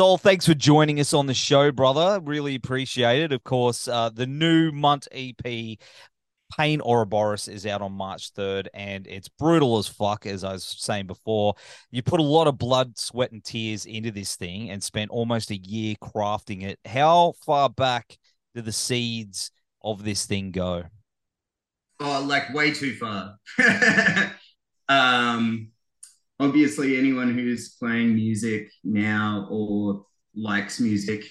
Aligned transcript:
Sol, 0.00 0.16
thanks 0.16 0.46
for 0.46 0.54
joining 0.54 1.00
us 1.00 1.12
on 1.12 1.26
the 1.26 1.34
show, 1.34 1.72
brother. 1.72 2.20
Really 2.22 2.54
appreciate 2.54 3.22
it. 3.22 3.32
Of 3.32 3.44
course, 3.44 3.86
uh, 3.86 4.08
the 4.08 4.26
new 4.26 4.70
Munt 4.70 5.08
EP, 5.10 5.78
Pain 6.56 6.80
Ouroboros, 6.80 7.48
is 7.48 7.66
out 7.66 7.82
on 7.82 7.92
March 7.92 8.32
3rd, 8.32 8.68
and 8.72 9.06
it's 9.08 9.28
brutal 9.28 9.78
as 9.78 9.88
fuck, 9.88 10.26
as 10.26 10.42
I 10.42 10.52
was 10.52 10.64
saying 10.64 11.06
before. 11.06 11.54
You 11.90 12.02
put 12.02 12.20
a 12.20 12.22
lot 12.22 12.46
of 12.46 12.56
blood, 12.56 12.98
sweat, 12.98 13.32
and 13.32 13.42
tears 13.42 13.84
into 13.84 14.10
this 14.10 14.36
thing 14.36 14.70
and 14.70 14.80
spent 14.80 15.10
almost 15.10 15.50
a 15.50 15.56
year 15.56 15.96
crafting 16.00 16.62
it. 16.62 16.78
How 16.86 17.34
far 17.44 17.68
back 17.68 18.16
do 18.54 18.62
the 18.62 18.72
seeds 18.72 19.50
of 19.82 20.04
this 20.04 20.24
thing 20.24 20.52
go? 20.52 20.84
Oh, 22.00 22.24
like 22.26 22.52
way 22.54 22.72
too 22.72 22.94
far. 22.94 23.36
um, 24.88 25.70
obviously 26.40 26.96
anyone 26.96 27.34
who's 27.34 27.76
playing 27.78 28.14
music 28.14 28.70
now 28.82 29.46
or 29.50 30.06
likes 30.34 30.80
music 30.80 31.24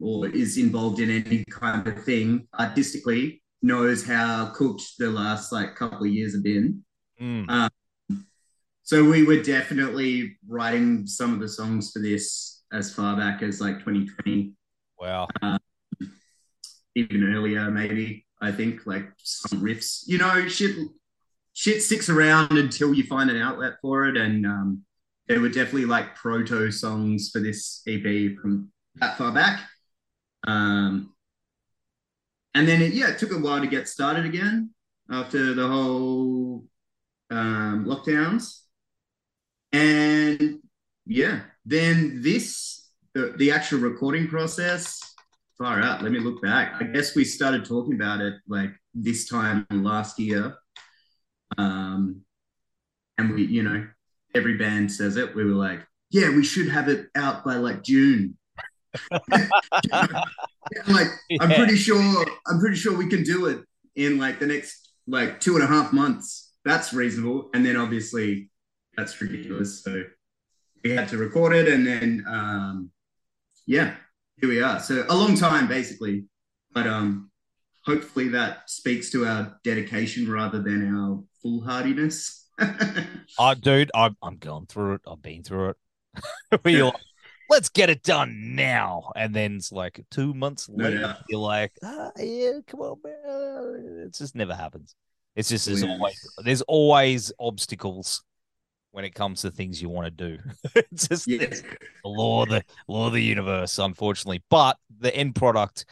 or 0.00 0.28
is 0.28 0.56
involved 0.56 1.00
in 1.00 1.10
any 1.10 1.44
kind 1.50 1.86
of 1.88 2.04
thing 2.04 2.46
artistically 2.58 3.42
knows 3.60 4.06
how 4.06 4.52
cooked 4.54 4.82
the 5.00 5.10
last 5.10 5.50
like 5.50 5.74
couple 5.74 6.06
of 6.06 6.12
years 6.12 6.32
have 6.34 6.44
been. 6.44 6.84
Mm. 7.20 7.50
Um, 7.50 7.70
so 8.84 9.04
we 9.04 9.24
were 9.24 9.42
definitely 9.42 10.38
writing 10.46 11.06
some 11.08 11.34
of 11.34 11.40
the 11.40 11.48
songs 11.48 11.90
for 11.90 11.98
this 11.98 12.62
as 12.72 12.94
far 12.94 13.16
back 13.16 13.42
as 13.42 13.60
like 13.60 13.80
2020. 13.80 14.52
Wow. 15.00 15.26
Um, 15.42 15.58
even 16.94 17.34
earlier, 17.34 17.68
maybe. 17.70 18.24
I 18.40 18.52
think 18.52 18.86
like 18.86 19.06
some 19.18 19.60
riffs. 19.60 20.04
You 20.06 20.18
know, 20.18 20.48
shit 20.48 20.76
shit 21.58 21.82
sticks 21.82 22.08
around 22.08 22.52
until 22.52 22.94
you 22.94 23.02
find 23.02 23.30
an 23.30 23.42
outlet 23.42 23.74
for 23.82 24.06
it. 24.06 24.16
And 24.16 24.46
um, 24.46 24.84
there 25.26 25.40
were 25.40 25.48
definitely 25.48 25.86
like 25.86 26.14
proto 26.14 26.70
songs 26.70 27.30
for 27.32 27.40
this 27.40 27.82
EP 27.88 28.36
from 28.40 28.70
that 28.94 29.18
far 29.18 29.32
back. 29.32 29.62
Um, 30.46 31.14
and 32.54 32.68
then 32.68 32.80
it, 32.80 32.92
yeah, 32.92 33.08
it 33.08 33.18
took 33.18 33.32
a 33.32 33.38
while 33.38 33.60
to 33.60 33.66
get 33.66 33.88
started 33.88 34.24
again 34.24 34.70
after 35.10 35.52
the 35.52 35.66
whole 35.66 36.64
um, 37.30 37.86
lockdowns. 37.86 38.60
And 39.72 40.60
yeah, 41.06 41.40
then 41.66 42.22
this, 42.22 42.88
the, 43.14 43.34
the 43.36 43.50
actual 43.50 43.80
recording 43.80 44.28
process, 44.28 45.07
far 45.58 45.82
out. 45.82 46.02
Let 46.02 46.12
me 46.12 46.20
look 46.20 46.40
back. 46.40 46.80
I 46.80 46.84
guess 46.84 47.14
we 47.14 47.24
started 47.24 47.64
talking 47.64 47.94
about 47.94 48.20
it 48.20 48.34
like 48.46 48.70
this 48.94 49.28
time 49.28 49.66
last 49.70 50.18
year. 50.18 50.56
Um, 51.58 52.22
and 53.18 53.34
we, 53.34 53.44
you 53.44 53.62
know, 53.64 53.86
every 54.34 54.56
band 54.56 54.92
says 54.92 55.16
it. 55.16 55.34
We 55.34 55.44
were 55.44 55.50
like, 55.50 55.80
yeah, 56.10 56.30
we 56.30 56.44
should 56.44 56.68
have 56.68 56.88
it 56.88 57.08
out 57.16 57.44
by 57.44 57.56
like 57.56 57.82
June. 57.82 58.36
like, 59.10 59.40
yeah. 61.28 61.38
I'm 61.40 61.50
pretty 61.50 61.76
sure, 61.76 62.26
I'm 62.46 62.60
pretty 62.60 62.76
sure 62.76 62.96
we 62.96 63.08
can 63.08 63.24
do 63.24 63.46
it 63.46 63.60
in 63.96 64.18
like 64.18 64.38
the 64.38 64.46
next 64.46 64.92
like 65.06 65.40
two 65.40 65.56
and 65.56 65.64
a 65.64 65.66
half 65.66 65.92
months. 65.92 66.52
That's 66.64 66.92
reasonable. 66.92 67.50
And 67.52 67.66
then 67.66 67.76
obviously 67.76 68.50
that's 68.96 69.20
ridiculous. 69.20 69.82
So 69.82 70.04
we 70.84 70.90
had 70.90 71.08
to 71.08 71.16
record 71.16 71.54
it 71.54 71.68
and 71.68 71.86
then 71.86 72.24
um 72.28 72.90
yeah, 73.66 73.96
here 74.40 74.48
we 74.48 74.62
are. 74.62 74.80
So 74.80 75.04
a 75.08 75.16
long 75.16 75.36
time 75.36 75.68
basically. 75.68 76.24
But 76.72 76.86
um 76.86 77.30
hopefully 77.84 78.28
that 78.28 78.68
speaks 78.70 79.10
to 79.10 79.26
our 79.26 79.58
dedication 79.64 80.30
rather 80.30 80.60
than 80.62 80.94
our 80.94 81.22
foolhardiness. 81.42 82.46
oh, 83.38 83.54
dude, 83.60 83.90
I'm, 83.94 84.16
I'm 84.22 84.36
going 84.36 84.66
through 84.66 84.94
it. 84.94 85.00
I've 85.06 85.22
been 85.22 85.42
through 85.42 85.70
it. 85.70 85.76
we 86.64 86.82
like, 86.82 86.94
let's 87.48 87.68
get 87.68 87.88
it 87.88 88.02
done 88.02 88.54
now. 88.54 89.12
And 89.16 89.34
then 89.34 89.56
it's 89.56 89.72
like 89.72 90.04
two 90.10 90.34
months 90.34 90.68
No 90.68 90.84
later, 90.84 91.00
doubt. 91.00 91.16
you're 91.28 91.40
like, 91.40 91.72
ah, 91.82 92.10
yeah, 92.18 92.58
come 92.66 92.80
on, 92.80 92.98
man. 93.04 94.04
It 94.06 94.14
just 94.14 94.34
never 94.34 94.54
happens. 94.54 94.94
It's 95.34 95.48
just 95.48 95.66
there's 95.66 95.84
always 95.84 96.34
there's 96.44 96.62
always 96.62 97.32
obstacles 97.38 98.22
when 98.92 99.04
it 99.04 99.14
comes 99.14 99.42
to 99.42 99.50
things 99.50 99.80
you 99.82 99.88
want 99.88 100.06
to 100.06 100.10
do. 100.10 100.38
it's 100.76 101.08
just 101.08 101.26
Yeah. 101.28 101.42
it's 101.42 101.60
the 101.62 101.68
law 102.04 102.42
of 102.42 102.48
the 102.48 102.62
law 102.88 103.06
of 103.08 103.12
the 103.12 103.22
universe, 103.22 103.78
unfortunately. 103.78 104.42
But 104.50 104.76
the 104.98 105.14
end 105.14 105.34
product 105.34 105.84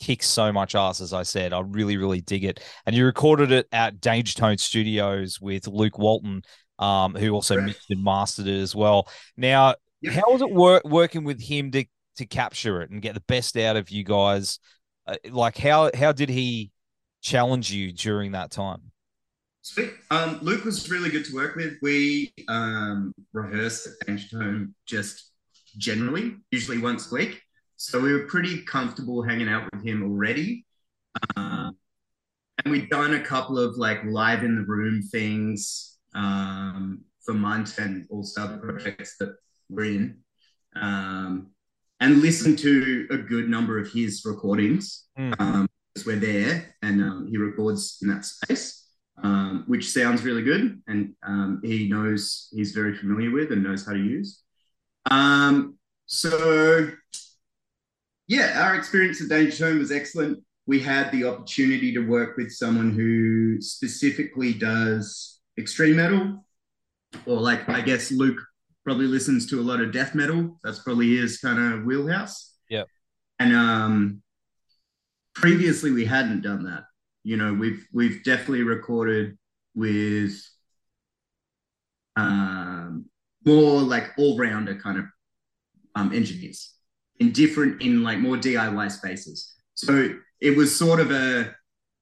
kicks 0.00 0.26
so 0.26 0.52
much 0.52 0.74
ass, 0.74 1.00
as 1.00 1.12
I 1.12 1.22
said. 1.22 1.52
I 1.52 1.60
really, 1.60 1.96
really 1.96 2.20
dig 2.22 2.44
it. 2.44 2.60
And 2.86 2.96
you 2.96 3.04
recorded 3.04 3.52
it 3.52 3.66
at 3.70 4.00
Danger 4.00 4.34
Tone 4.34 4.58
Studios 4.58 5.40
with 5.40 5.66
Luke 5.68 5.98
Walton, 5.98 6.42
um, 6.78 7.14
who 7.14 7.30
also 7.32 7.54
Correct. 7.56 7.66
mixed 7.66 7.90
and 7.90 8.02
mastered 8.02 8.46
it 8.46 8.60
as 8.60 8.74
well. 8.74 9.08
Now, 9.36 9.74
Yep. 10.02 10.14
how 10.14 10.32
was 10.32 10.40
it 10.40 10.50
work 10.50 10.82
working 10.84 11.24
with 11.24 11.40
him 11.42 11.70
to 11.72 11.84
to 12.16 12.24
capture 12.26 12.80
it 12.82 12.90
and 12.90 13.02
get 13.02 13.12
the 13.14 13.20
best 13.28 13.56
out 13.58 13.76
of 13.76 13.90
you 13.90 14.02
guys? 14.02 14.58
Uh, 15.06 15.16
like 15.30 15.58
how 15.58 15.90
how 15.94 16.12
did 16.12 16.30
he 16.30 16.70
challenge 17.20 17.70
you 17.70 17.92
during 17.92 18.32
that 18.32 18.50
time? 18.50 18.92
Sweet. 19.62 19.90
Um, 20.10 20.38
Luke 20.42 20.64
was 20.64 20.90
really 20.90 21.10
good 21.10 21.24
to 21.26 21.34
work 21.34 21.54
with. 21.54 21.74
We 21.82 22.32
um, 22.48 23.12
rehearsed 23.32 23.88
at 24.08 24.20
Home 24.32 24.74
just 24.86 25.32
generally, 25.76 26.36
usually 26.50 26.78
once 26.78 27.12
a 27.12 27.14
week. 27.14 27.42
So 27.76 28.00
we 28.00 28.12
were 28.12 28.26
pretty 28.26 28.62
comfortable 28.62 29.22
hanging 29.22 29.48
out 29.48 29.68
with 29.72 29.84
him 29.84 30.02
already. 30.02 30.66
Um, 31.36 31.76
and 32.64 32.72
we'd 32.72 32.90
done 32.90 33.14
a 33.14 33.20
couple 33.20 33.58
of 33.58 33.76
like 33.76 34.02
live 34.04 34.44
in 34.44 34.56
the 34.56 34.64
room 34.64 35.02
things 35.02 35.98
um, 36.14 37.02
for 37.24 37.34
Munt 37.34 37.78
and 37.78 38.06
also 38.10 38.42
other 38.42 38.58
projects 38.58 39.16
that 39.18 39.34
we're 39.68 39.84
in. 39.84 40.18
Um, 40.76 41.50
and 42.00 42.22
listened 42.22 42.58
to 42.60 43.06
a 43.10 43.18
good 43.18 43.48
number 43.50 43.78
of 43.78 43.92
his 43.92 44.22
recordings 44.24 45.06
Mm. 45.18 45.34
um, 45.38 45.68
we're 46.06 46.16
there 46.16 46.74
and 46.82 47.02
um, 47.02 47.26
he 47.30 47.36
records 47.36 47.98
in 48.00 48.08
that 48.08 48.24
space 48.24 48.86
um, 49.22 49.64
which 49.66 49.90
sounds 49.90 50.22
really 50.22 50.42
good 50.42 50.80
and 50.86 51.14
um, 51.22 51.60
he 51.62 51.88
knows 51.88 52.48
he's 52.52 52.72
very 52.72 52.96
familiar 52.96 53.30
with 53.30 53.52
and 53.52 53.62
knows 53.62 53.86
how 53.86 53.92
to 53.92 53.98
use. 53.98 54.42
Um, 55.10 55.78
so, 56.06 56.88
yeah, 58.26 58.62
our 58.64 58.74
experience 58.74 59.20
at 59.20 59.28
Danger 59.28 59.68
Home 59.68 59.78
was 59.78 59.92
excellent. 59.92 60.42
We 60.66 60.80
had 60.80 61.10
the 61.10 61.24
opportunity 61.24 61.92
to 61.94 62.00
work 62.00 62.36
with 62.36 62.52
someone 62.52 62.92
who 62.92 63.60
specifically 63.60 64.52
does 64.52 65.40
extreme 65.58 65.96
metal, 65.96 66.44
or 67.26 67.40
like 67.40 67.68
I 67.68 67.80
guess 67.80 68.10
Luke 68.10 68.40
probably 68.84 69.06
listens 69.06 69.46
to 69.50 69.60
a 69.60 69.62
lot 69.62 69.80
of 69.80 69.92
death 69.92 70.14
metal. 70.14 70.58
That's 70.62 70.78
probably 70.78 71.16
his 71.16 71.38
kind 71.38 71.58
of 71.58 71.84
wheelhouse. 71.84 72.54
Yeah. 72.68 72.84
And 73.38 73.54
um, 73.54 74.22
previously 75.34 75.90
we 75.90 76.04
hadn't 76.04 76.42
done 76.42 76.64
that 76.64 76.84
you 77.22 77.36
know 77.36 77.52
we've 77.52 77.86
we've 77.92 78.22
definitely 78.24 78.62
recorded 78.62 79.36
with 79.74 80.40
um 82.16 83.06
more 83.44 83.80
like 83.80 84.10
all-rounder 84.18 84.74
kind 84.74 84.98
of 84.98 85.04
um 85.94 86.12
engineers 86.12 86.74
in 87.20 87.32
different 87.32 87.80
in 87.82 88.02
like 88.02 88.18
more 88.18 88.36
diy 88.36 88.90
spaces. 88.90 89.54
So 89.74 90.14
it 90.40 90.56
was 90.56 90.76
sort 90.76 91.00
of 91.00 91.10
a 91.10 91.54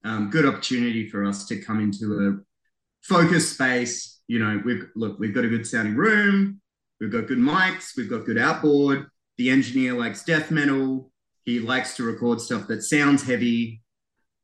um, 0.04 0.30
good 0.30 0.46
opportunity 0.46 1.08
for 1.08 1.24
us 1.24 1.46
to 1.46 1.60
come 1.60 1.80
into 1.80 2.28
a 2.28 3.04
focus 3.04 3.52
space 3.52 4.20
you 4.28 4.38
know 4.38 4.60
we've 4.64 4.86
look 4.94 5.18
we've 5.18 5.34
got 5.34 5.44
a 5.44 5.48
good 5.48 5.66
sounding 5.66 5.94
room 5.94 6.60
we've 7.00 7.10
got 7.12 7.26
good 7.26 7.38
mics 7.38 7.96
we've 7.96 8.10
got 8.10 8.24
good 8.24 8.38
outboard. 8.38 9.06
The 9.36 9.50
engineer 9.50 9.94
likes 9.94 10.24
death 10.24 10.50
metal. 10.50 11.12
He 11.44 11.60
likes 11.60 11.94
to 11.96 12.02
record 12.02 12.40
stuff 12.40 12.66
that 12.68 12.82
sounds 12.82 13.22
heavy 13.22 13.82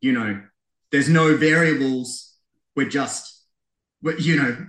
you 0.01 0.13
know 0.13 0.43
there's 0.95 1.09
no 1.09 1.37
variables. 1.37 2.37
We're 2.77 2.89
just, 2.89 3.47
we're, 4.01 4.17
you 4.17 4.37
know, 4.37 4.67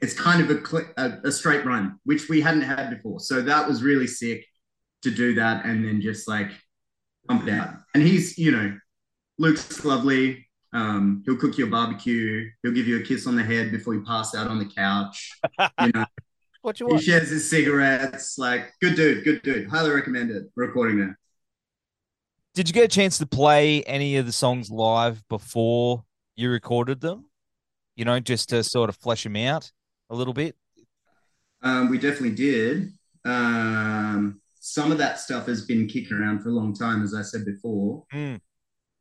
it's 0.00 0.14
kind 0.14 0.40
of 0.40 0.48
a, 0.50 0.76
a, 0.96 1.18
a 1.24 1.32
straight 1.32 1.64
run, 1.66 1.98
which 2.04 2.28
we 2.28 2.40
hadn't 2.40 2.62
had 2.62 2.90
before. 2.90 3.18
So 3.18 3.42
that 3.42 3.66
was 3.66 3.82
really 3.82 4.06
sick 4.06 4.46
to 5.02 5.10
do 5.10 5.34
that 5.34 5.64
and 5.66 5.84
then 5.84 6.00
just 6.00 6.28
like 6.28 6.52
pump 7.26 7.48
it 7.48 7.50
out. 7.54 7.74
And 7.92 8.04
he's, 8.04 8.38
you 8.38 8.52
know, 8.52 8.78
Luke's 9.38 9.84
lovely. 9.84 10.46
Um, 10.72 11.24
he'll 11.26 11.36
cook 11.36 11.58
your 11.58 11.66
barbecue. 11.66 12.48
He'll 12.62 12.70
give 12.72 12.86
you 12.86 13.00
a 13.00 13.02
kiss 13.02 13.26
on 13.26 13.34
the 13.34 13.42
head 13.42 13.72
before 13.72 13.94
you 13.94 14.04
pass 14.04 14.32
out 14.36 14.46
on 14.46 14.60
the 14.60 14.66
couch. 14.66 15.32
You 15.80 15.90
know, 15.92 16.04
What 16.62 16.78
you 16.78 16.86
want? 16.86 17.00
he 17.00 17.06
shares 17.06 17.30
his 17.30 17.50
cigarettes. 17.50 18.38
Like, 18.38 18.72
good 18.80 18.94
dude, 18.94 19.24
good 19.24 19.42
dude. 19.42 19.68
Highly 19.68 19.90
recommend 19.90 20.30
it. 20.30 20.44
Recording 20.54 20.98
there. 20.98 21.18
Did 22.54 22.68
you 22.68 22.72
get 22.72 22.84
a 22.84 22.88
chance 22.88 23.18
to 23.18 23.26
play 23.26 23.82
any 23.82 24.16
of 24.16 24.26
the 24.26 24.32
songs 24.32 24.70
live 24.70 25.26
before 25.28 26.04
you 26.36 26.50
recorded 26.50 27.00
them? 27.00 27.24
You 27.96 28.04
know, 28.04 28.20
just 28.20 28.50
to 28.50 28.62
sort 28.62 28.88
of 28.88 28.96
flesh 28.96 29.24
them 29.24 29.34
out 29.36 29.72
a 30.08 30.14
little 30.14 30.34
bit. 30.34 30.54
Um, 31.62 31.90
we 31.90 31.98
definitely 31.98 32.36
did. 32.36 32.92
Um, 33.24 34.40
some 34.60 34.92
of 34.92 34.98
that 34.98 35.18
stuff 35.18 35.46
has 35.46 35.64
been 35.64 35.88
kicking 35.88 36.16
around 36.16 36.42
for 36.42 36.50
a 36.50 36.52
long 36.52 36.74
time, 36.74 37.02
as 37.02 37.12
I 37.12 37.22
said 37.22 37.44
before. 37.44 38.04
Mm. 38.12 38.40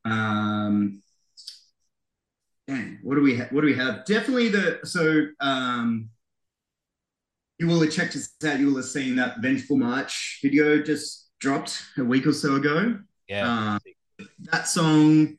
Um, 0.03 1.01
dang, 2.67 2.99
what 3.03 3.15
do 3.15 3.21
we 3.21 3.38
ha- 3.38 3.49
what 3.51 3.61
do 3.61 3.67
we 3.67 3.75
have? 3.75 4.03
Definitely 4.06 4.49
the 4.49 4.79
so 4.83 5.27
um, 5.39 6.09
you 7.59 7.67
will 7.67 7.81
have 7.81 7.91
checked 7.91 8.15
us 8.15 8.33
out. 8.45 8.59
You 8.59 8.67
will 8.67 8.77
have 8.77 8.85
seen 8.85 9.15
that 9.17 9.41
Vengeful 9.41 9.77
March 9.77 10.39
video 10.41 10.81
just 10.81 11.29
dropped 11.39 11.83
a 11.97 12.03
week 12.03 12.25
or 12.25 12.33
so 12.33 12.56
ago. 12.56 12.97
Yeah. 13.27 13.77
Um, 14.19 14.27
that 14.51 14.67
song, 14.67 15.37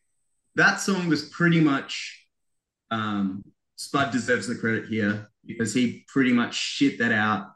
that 0.54 0.80
song 0.80 1.08
was 1.08 1.28
pretty 1.28 1.60
much. 1.60 2.26
Um, 2.90 3.44
Spud 3.76 4.12
deserves 4.12 4.46
the 4.46 4.54
credit 4.54 4.86
here 4.86 5.28
because 5.44 5.74
he 5.74 6.04
pretty 6.08 6.32
much 6.32 6.54
shit 6.54 6.98
that 6.98 7.12
out 7.12 7.48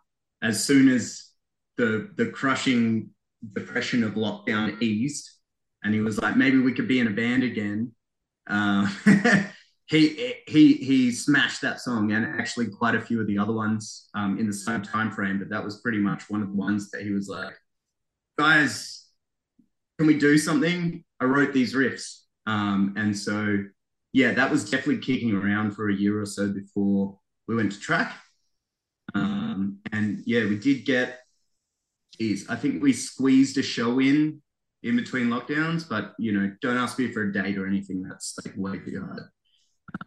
as 0.42 0.62
soon 0.62 0.88
as 0.88 1.30
the 1.76 2.10
the 2.16 2.26
crushing 2.26 3.10
depression 3.54 4.04
of 4.04 4.14
lockdown 4.14 4.80
eased, 4.82 5.30
and 5.82 5.94
he 5.94 6.00
was 6.00 6.18
like, 6.18 6.36
maybe 6.36 6.58
we 6.58 6.72
could 6.72 6.88
be 6.88 6.98
in 6.98 7.06
a 7.06 7.10
band 7.10 7.44
again. 7.44 7.92
Uh, 8.48 8.88
he 9.86 10.34
he 10.46 10.74
he 10.74 11.10
smashed 11.10 11.62
that 11.62 11.80
song 11.80 12.12
and 12.12 12.24
actually 12.40 12.66
quite 12.68 12.94
a 12.94 13.00
few 13.00 13.20
of 13.20 13.26
the 13.26 13.38
other 13.38 13.52
ones 13.52 14.08
um, 14.14 14.38
in 14.38 14.46
the 14.46 14.52
same 14.52 14.82
time 14.82 15.10
frame. 15.10 15.38
But 15.38 15.50
that 15.50 15.64
was 15.64 15.80
pretty 15.80 15.98
much 15.98 16.28
one 16.28 16.42
of 16.42 16.48
the 16.48 16.56
ones 16.56 16.90
that 16.90 17.02
he 17.02 17.10
was 17.10 17.28
like, 17.28 17.54
guys, 18.38 19.06
can 19.98 20.06
we 20.06 20.18
do 20.18 20.38
something? 20.38 21.04
I 21.20 21.24
wrote 21.24 21.52
these 21.52 21.74
riffs, 21.74 22.20
um, 22.46 22.94
and 22.96 23.16
so 23.16 23.64
yeah, 24.12 24.32
that 24.32 24.50
was 24.50 24.68
definitely 24.70 24.98
kicking 24.98 25.34
around 25.34 25.72
for 25.72 25.90
a 25.90 25.94
year 25.94 26.20
or 26.20 26.26
so 26.26 26.48
before 26.48 27.18
we 27.46 27.56
went 27.56 27.72
to 27.72 27.80
track. 27.80 28.16
Um, 29.14 29.78
and 29.92 30.22
yeah, 30.26 30.44
we 30.44 30.58
did 30.58 30.84
get, 30.84 31.20
geez, 32.18 32.48
I 32.48 32.56
think 32.56 32.82
we 32.82 32.92
squeezed 32.92 33.58
a 33.58 33.62
show 33.62 34.00
in 34.00 34.42
in 34.82 34.96
between 34.96 35.26
lockdowns, 35.26 35.88
but 35.88 36.14
you 36.18 36.32
know, 36.32 36.52
don't 36.62 36.76
ask 36.76 36.98
me 36.98 37.12
for 37.12 37.22
a 37.22 37.32
date 37.32 37.58
or 37.58 37.66
anything. 37.66 38.02
That's 38.02 38.36
like 38.44 38.54
way 38.56 38.78
too 38.78 39.04
hard. 39.04 39.22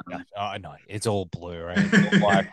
Yeah, 0.10 0.22
I 0.38 0.58
know 0.58 0.76
it's 0.88 1.08
all 1.08 1.26
blue, 1.26 1.62
right? 1.62 1.78
It's 1.78 2.16
all 2.16 2.20
like, 2.30 2.52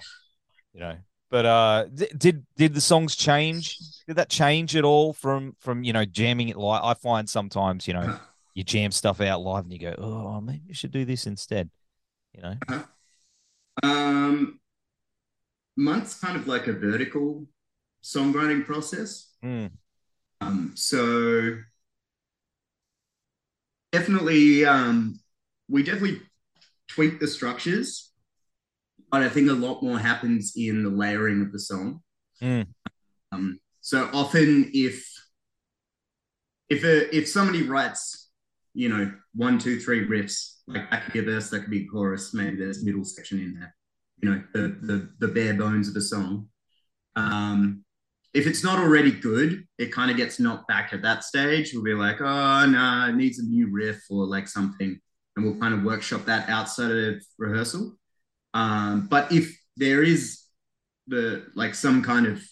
you 0.73 0.81
know. 0.81 0.96
But 1.30 1.46
uh, 1.46 1.86
did 2.16 2.46
did 2.56 2.75
the 2.75 2.80
songs 2.80 3.14
change? 3.14 3.78
Did 4.06 4.16
that 4.16 4.30
change 4.30 4.75
at 4.76 4.84
all 4.84 5.12
from 5.12 5.54
from 5.58 5.84
you 5.84 5.92
know 5.92 6.04
jamming 6.04 6.48
it 6.48 6.56
live? 6.56 6.82
I 6.82 6.94
find 6.94 7.28
sometimes 7.28 7.86
you 7.86 7.94
know 7.94 8.19
you 8.54 8.64
jam 8.64 8.90
stuff 8.90 9.20
out 9.20 9.42
live 9.42 9.64
and 9.64 9.72
you 9.72 9.78
go, 9.78 9.94
oh, 9.98 10.40
maybe 10.40 10.62
you 10.66 10.75
should 10.75 10.90
do 10.90 11.04
this 11.04 11.26
instead. 11.26 11.70
You 12.34 12.42
know. 12.42 12.54
Um, 13.80 14.58
Munt's 15.76 16.19
kind 16.19 16.36
of 16.36 16.48
like 16.48 16.66
a 16.66 16.72
vertical 16.72 17.46
songwriting 18.02 18.64
process. 18.64 19.32
Mm. 19.44 19.70
Um, 20.40 20.72
so 20.75 21.58
definitely, 23.92 24.64
um, 24.64 25.20
we 25.69 25.84
definitely 25.84 26.20
tweak 26.88 27.20
the 27.20 27.28
structures, 27.28 28.07
but 29.10 29.22
I 29.22 29.28
think 29.28 29.50
a 29.50 29.55
lot 29.55 29.82
more 29.82 29.99
happens 29.99 30.55
in 30.56 30.82
the 30.82 30.90
layering 30.90 31.43
of 31.43 31.52
the 31.52 31.58
song. 31.58 32.02
Mm. 32.43 32.66
Um, 33.32 33.60
so 33.81 34.08
often, 34.12 34.70
if 34.75 35.06
if 36.69 36.84
a, 36.84 37.14
if 37.16 37.28
somebody 37.28 37.62
writes, 37.62 38.31
you 38.75 38.88
know, 38.88 39.12
one, 39.34 39.58
two, 39.58 39.81
three 39.81 40.06
riffs, 40.06 40.56
like 40.66 40.90
that 40.90 41.05
could 41.05 41.12
be 41.14 41.19
a 41.20 41.22
verse, 41.22 41.50
that 41.50 41.60
could 41.60 41.70
be 41.70 41.84
a 41.84 41.87
chorus, 41.87 42.34
maybe 42.34 42.56
there's 42.56 42.84
middle 42.84 43.05
section 43.05 43.38
in 43.38 43.55
there, 43.55 43.75
you 44.22 44.31
know, 44.31 44.43
the 44.52 44.78
the, 44.82 45.11
the 45.19 45.28
bare 45.28 45.54
bones 45.54 45.88
of 45.88 45.96
a 45.96 46.00
song. 46.00 46.49
Um, 47.16 47.84
if 48.34 48.46
it's 48.46 48.62
not 48.62 48.78
already 48.78 49.11
good, 49.11 49.66
it 49.78 49.90
kind 49.90 50.11
of 50.11 50.16
gets 50.16 50.38
knocked 50.38 50.69
back 50.69 50.93
at 50.93 51.02
that 51.02 51.25
stage. 51.25 51.72
We'll 51.72 51.82
be 51.82 51.94
like, 51.94 52.20
oh 52.20 52.66
no, 52.66 52.66
nah, 52.66 53.08
it 53.08 53.14
needs 53.14 53.38
a 53.38 53.43
new 53.43 53.70
riff 53.70 54.02
or 54.11 54.26
like 54.26 54.46
something 54.46 55.00
and 55.38 55.46
we'll 55.46 55.61
kind 55.61 55.72
of 55.72 55.84
workshop 55.84 56.25
that 56.25 56.49
outside 56.49 56.90
of 56.90 57.22
rehearsal. 57.38 57.96
Um, 58.54 59.06
but 59.08 59.32
if 59.32 59.58
there 59.76 60.02
is 60.02 60.42
the 61.06 61.46
like 61.54 61.74
some 61.74 62.02
kind 62.02 62.26
of 62.26 62.42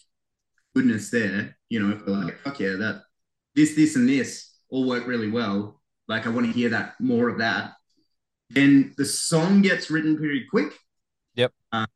goodness 0.75 1.11
there, 1.11 1.57
you 1.69 1.81
know, 1.81 1.97
if 1.97 2.07
we're 2.07 2.15
like, 2.15 2.39
fuck 2.39 2.61
yeah, 2.61 2.77
that 2.77 3.03
this, 3.55 3.75
this, 3.75 3.97
and 3.97 4.09
this 4.09 4.53
all 4.69 4.87
work 4.87 5.07
really 5.07 5.31
well, 5.31 5.81
like 6.09 6.27
I 6.27 6.31
want 6.31 6.47
to 6.47 6.53
hear 6.53 6.69
that 6.71 6.95
more 7.01 7.29
of 7.29 7.39
that, 7.39 7.73
then 8.51 8.95
the 8.97 9.05
song 9.05 9.63
gets 9.63 9.91
written 9.91 10.17
pretty 10.17 10.47
quick. 10.51 10.73
Yep. 11.35 11.53
Um, 11.73 11.87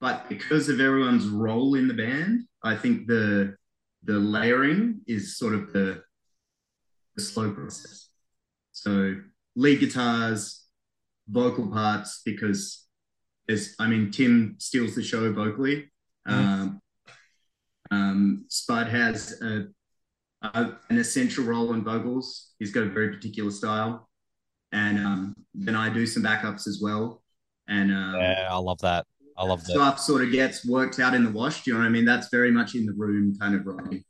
but 0.00 0.28
because 0.28 0.68
of 0.68 0.80
everyone's 0.80 1.26
role 1.26 1.74
in 1.74 1.88
the 1.88 1.94
band, 1.94 2.42
I 2.62 2.76
think 2.76 3.06
the 3.06 3.56
the 4.02 4.18
layering 4.18 5.00
is 5.06 5.38
sort 5.38 5.54
of 5.54 5.72
the 5.72 6.02
the 7.16 7.22
slow 7.22 7.50
process. 7.52 8.08
So 8.72 9.16
lead 9.54 9.80
guitars, 9.80 10.62
vocal 11.28 11.68
parts, 11.68 12.20
because 12.24 12.85
I 13.78 13.86
mean, 13.86 14.10
Tim 14.10 14.56
steals 14.58 14.94
the 14.94 15.02
show 15.02 15.32
vocally. 15.32 15.90
Mm. 16.28 16.32
Um, 16.32 16.80
um, 17.90 18.44
Spud 18.48 18.88
has 18.88 19.40
a, 19.40 19.66
a, 20.42 20.72
an 20.88 20.98
essential 20.98 21.44
role 21.44 21.72
in 21.72 21.84
vocals. 21.84 22.52
He's 22.58 22.72
got 22.72 22.82
a 22.82 22.88
very 22.88 23.14
particular 23.14 23.50
style. 23.50 24.08
And 24.72 24.98
um, 24.98 25.34
then 25.54 25.76
I 25.76 25.88
do 25.88 26.06
some 26.06 26.22
backups 26.22 26.66
as 26.66 26.80
well. 26.82 27.22
And 27.68 27.92
um, 27.92 28.16
yeah, 28.18 28.48
I 28.50 28.56
love 28.58 28.78
that. 28.80 29.06
I 29.38 29.44
love 29.44 29.64
that. 29.64 29.72
Stuff 29.72 30.00
sort 30.00 30.22
of 30.22 30.32
gets 30.32 30.66
worked 30.66 30.98
out 30.98 31.14
in 31.14 31.22
the 31.22 31.30
wash. 31.30 31.62
Do 31.62 31.70
you 31.70 31.74
know 31.74 31.82
what 31.82 31.86
I 31.86 31.90
mean? 31.90 32.04
That's 32.04 32.28
very 32.30 32.50
much 32.50 32.74
in 32.74 32.86
the 32.86 32.92
room 32.92 33.36
kind 33.38 33.54
of 33.54 33.66
writing. 33.66 34.04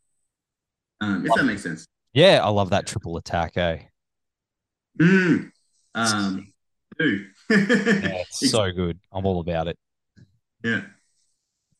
Um, 1.00 1.27
if 1.27 1.35
that 1.35 1.44
makes 1.44 1.62
sense. 1.62 1.87
Yeah, 2.15 2.41
I 2.43 2.49
love 2.49 2.71
that 2.71 2.87
triple 2.87 3.17
attack, 3.19 3.56
eh? 3.56 3.81
Mm. 4.99 5.50
Um, 5.94 6.53
do. 6.99 7.27
Yeah, 7.50 7.56
it's 8.31 8.50
so 8.50 8.70
good. 8.72 8.98
I'm 9.12 9.26
all 9.26 9.40
about 9.40 9.69
it. 9.69 9.78
Yeah. 10.62 10.82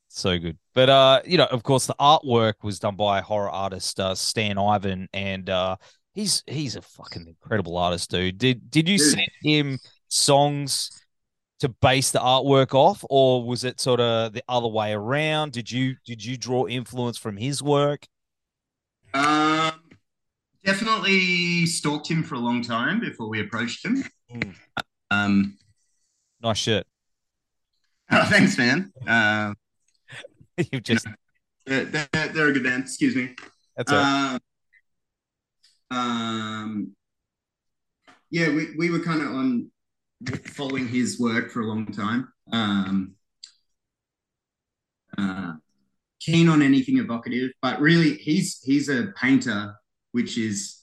So 0.09 0.39
good. 0.39 0.57
But 0.75 0.89
uh, 0.89 1.21
you 1.27 1.37
know, 1.37 1.47
of 1.47 1.63
course 1.63 1.87
the 1.87 1.95
artwork 2.01 2.55
was 2.63 2.79
done 2.79 2.97
by 2.97 3.21
horror 3.21 3.51
artist 3.51 4.01
uh, 4.01 4.15
Stan 4.15 4.57
Ivan 4.59 5.09
and 5.13 5.51
uh 5.51 5.77
he's 6.15 6.43
he's 6.47 6.75
a 6.77 6.83
fucking 6.83 7.27
incredible 7.27 7.77
artist, 7.77 8.11
dude. 8.11 8.39
Did 8.39 8.71
did 8.71 8.89
you 8.89 8.99
dude. 8.99 9.11
send 9.11 9.31
him 9.43 9.79
songs 10.09 10.91
to 11.61 11.69
base 11.69 12.11
the 12.11 12.19
artwork 12.19 12.75
off 12.75 13.05
or 13.11 13.45
was 13.45 13.65
it 13.65 13.81
sort 13.81 14.01
of 14.01 14.33
the 14.33 14.43
other 14.49 14.69
way 14.69 14.93
around? 14.93 15.53
Did 15.53 15.71
you 15.71 15.97
did 16.07 16.25
you 16.25 16.37
draw 16.37 16.67
influence 16.67 17.19
from 17.19 17.37
his 17.37 17.63
work? 17.63 18.07
Um 19.13 19.73
definitely 20.65 21.67
stalked 21.67 22.11
him 22.11 22.23
for 22.23 22.35
a 22.37 22.41
long 22.41 22.63
time 22.63 23.01
before 23.01 23.29
we 23.29 23.41
approached 23.41 23.85
him. 23.85 24.03
Mm. 24.33 24.55
Um, 25.25 25.57
nice 26.43 26.59
shirt. 26.59 26.87
Oh, 28.11 28.25
thanks, 28.25 28.57
man. 28.57 28.93
Uh, 29.07 29.55
You've 30.73 30.83
just 30.83 31.07
you 31.07 31.13
know, 31.73 31.85
they're, 31.85 32.29
they're, 32.29 32.49
a 32.49 32.53
good 32.53 32.65
band. 32.65 32.85
Excuse 32.85 33.17
me. 33.17 33.35
That's 33.77 33.93
right. 33.93 34.39
Um, 35.91 35.99
um, 35.99 36.97
yeah, 38.31 38.49
we, 38.49 38.75
we 38.77 38.91
were 38.91 39.01
kind 39.01 39.23
of 39.23 39.29
on 39.29 39.71
following 40.47 40.89
his 40.89 41.21
work 41.21 41.51
for 41.51 41.61
a 41.61 41.67
long 41.67 41.87
time. 41.87 42.29
Um, 42.53 43.15
uh, 45.19 45.55
keen 46.21 46.49
on 46.49 46.63
anything 46.63 46.99
evocative, 46.99 47.51
but 47.61 47.81
really 47.81 48.15
he's 48.15 48.61
he's 48.63 48.89
a 48.89 49.09
painter 49.21 49.75
which 50.13 50.39
is 50.39 50.83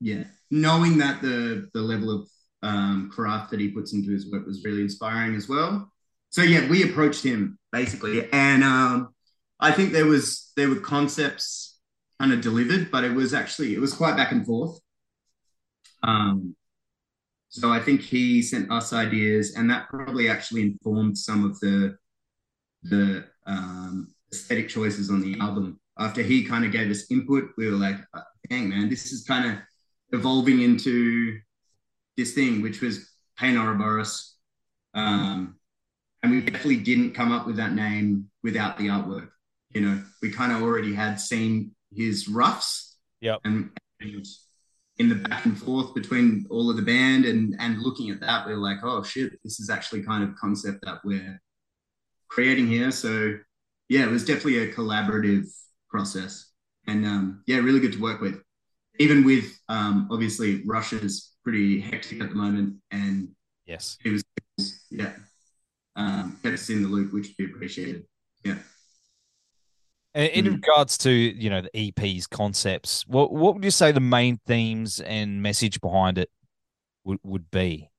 yeah, 0.00 0.24
knowing 0.50 0.98
that 0.98 1.22
the 1.22 1.68
the 1.72 1.80
level 1.80 2.10
of 2.10 2.28
um, 2.62 3.10
craft 3.12 3.50
that 3.50 3.60
he 3.60 3.68
puts 3.68 3.92
into 3.92 4.10
his 4.10 4.30
work 4.30 4.46
was 4.46 4.64
really 4.64 4.82
inspiring 4.82 5.34
as 5.34 5.48
well. 5.48 5.90
So 6.30 6.42
yeah, 6.42 6.68
we 6.68 6.82
approached 6.82 7.24
him 7.24 7.58
basically, 7.72 8.30
and 8.32 8.64
um, 8.64 9.14
I 9.60 9.72
think 9.72 9.92
there 9.92 10.06
was 10.06 10.52
there 10.56 10.68
were 10.68 10.80
concepts 10.80 11.78
kind 12.20 12.32
of 12.32 12.40
delivered, 12.40 12.90
but 12.90 13.04
it 13.04 13.12
was 13.12 13.34
actually 13.34 13.74
it 13.74 13.80
was 13.80 13.94
quite 13.94 14.16
back 14.16 14.32
and 14.32 14.44
forth. 14.44 14.78
Um, 16.02 16.56
so 17.48 17.72
I 17.72 17.80
think 17.80 18.02
he 18.02 18.42
sent 18.42 18.70
us 18.70 18.92
ideas, 18.92 19.54
and 19.54 19.70
that 19.70 19.88
probably 19.88 20.28
actually 20.28 20.62
informed 20.62 21.16
some 21.16 21.44
of 21.44 21.58
the 21.60 21.96
the 22.82 23.24
um, 23.46 24.08
aesthetic 24.32 24.68
choices 24.68 25.10
on 25.10 25.20
the 25.20 25.38
album. 25.40 25.80
After 25.98 26.22
he 26.22 26.44
kind 26.44 26.64
of 26.64 26.72
gave 26.72 26.90
us 26.90 27.10
input, 27.10 27.50
we 27.56 27.70
were 27.70 27.76
like, 27.76 27.96
dang, 28.50 28.68
man, 28.68 28.88
this 28.88 29.12
is 29.12 29.24
kind 29.24 29.50
of 29.50 29.58
evolving 30.12 30.60
into 30.60 31.38
this 32.16 32.34
thing, 32.34 32.62
which 32.62 32.80
was 32.80 33.10
Pain 33.38 33.56
Ouroboros. 33.56 34.34
Um, 34.94 35.56
and 36.22 36.32
we 36.32 36.40
definitely 36.40 36.78
didn't 36.78 37.14
come 37.14 37.32
up 37.32 37.46
with 37.46 37.56
that 37.56 37.74
name 37.74 38.30
without 38.42 38.78
the 38.78 38.88
artwork. 38.88 39.28
You 39.70 39.82
know, 39.82 40.02
we 40.22 40.30
kind 40.30 40.52
of 40.52 40.62
already 40.62 40.94
had 40.94 41.20
seen 41.20 41.72
his 41.94 42.28
roughs. 42.28 42.96
Yep. 43.20 43.40
And, 43.44 43.70
and, 44.00 44.26
in 44.98 45.10
the 45.10 45.14
back 45.14 45.44
and 45.44 45.58
forth 45.58 45.94
between 45.94 46.46
all 46.48 46.70
of 46.70 46.76
the 46.76 46.82
band 46.82 47.26
and 47.26 47.54
and 47.58 47.82
looking 47.82 48.08
at 48.08 48.20
that, 48.20 48.46
we 48.46 48.54
are 48.54 48.56
like, 48.56 48.78
oh 48.82 49.02
shit, 49.02 49.32
this 49.44 49.60
is 49.60 49.68
actually 49.68 50.02
kind 50.02 50.24
of 50.24 50.34
concept 50.36 50.78
that 50.86 51.00
we're 51.04 51.38
creating 52.28 52.66
here. 52.66 52.90
So 52.90 53.34
yeah, 53.90 54.04
it 54.04 54.10
was 54.10 54.24
definitely 54.24 54.58
a 54.60 54.72
collaborative 54.72 55.44
process 55.90 56.50
and 56.86 57.04
um, 57.04 57.42
yeah, 57.46 57.58
really 57.58 57.80
good 57.80 57.92
to 57.92 58.00
work 58.00 58.20
with. 58.20 58.40
Even 58.98 59.24
with 59.24 59.58
um, 59.68 60.08
obviously 60.10 60.62
Russia's 60.64 61.32
pretty 61.46 61.80
hectic 61.80 62.20
at 62.20 62.30
the 62.30 62.34
moment, 62.34 62.74
and 62.90 63.28
Yes. 63.66 63.98
He 64.02 64.10
was, 64.10 64.24
yeah, 64.90 65.12
um, 65.94 66.38
kept 66.42 66.54
us 66.54 66.68
in 66.70 66.82
the 66.82 66.88
loop, 66.88 67.12
which 67.12 67.34
we 67.38 67.44
appreciated. 67.46 68.04
Yeah. 68.44 68.58
In 70.14 70.44
Mm. 70.46 70.52
regards 70.54 70.96
to 70.98 71.10
you 71.10 71.50
know 71.50 71.60
the 71.60 71.70
EP's 71.76 72.26
concepts, 72.26 73.06
what 73.06 73.32
what 73.32 73.54
would 73.54 73.64
you 73.64 73.70
say 73.70 73.92
the 73.92 74.00
main 74.00 74.38
themes 74.46 74.98
and 75.00 75.42
message 75.42 75.80
behind 75.80 76.16
it 76.18 76.30
would, 77.04 77.18
would 77.22 77.50
be? 77.50 77.90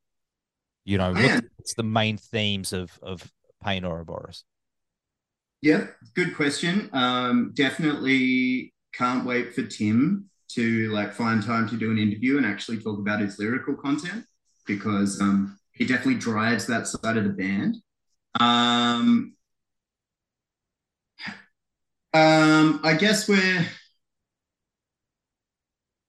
You 0.83 0.97
know, 0.97 1.13
what's, 1.13 1.41
what's 1.57 1.73
the 1.75 1.83
main 1.83 2.17
themes 2.17 2.73
of 2.73 2.97
of 3.01 3.31
Pain 3.63 3.85
Ouroboros? 3.85 4.43
Yeah, 5.61 5.87
good 6.15 6.35
question. 6.35 6.89
Um, 6.93 7.51
definitely 7.53 8.73
can't 8.93 9.25
wait 9.25 9.53
for 9.53 9.63
Tim 9.63 10.29
to 10.49 10.91
like 10.91 11.13
find 11.13 11.43
time 11.43 11.67
to 11.69 11.77
do 11.77 11.91
an 11.91 11.97
interview 11.97 12.37
and 12.37 12.45
actually 12.45 12.79
talk 12.79 12.99
about 12.99 13.19
his 13.19 13.37
lyrical 13.39 13.75
content 13.75 14.25
because 14.65 15.19
um, 15.21 15.57
he 15.71 15.85
definitely 15.85 16.15
drives 16.15 16.65
that 16.67 16.87
side 16.87 17.17
of 17.17 17.23
the 17.23 17.29
band. 17.29 17.77
Um, 18.39 19.35
um, 22.13 22.79
I 22.83 22.95
guess 22.97 23.27
we're 23.27 23.65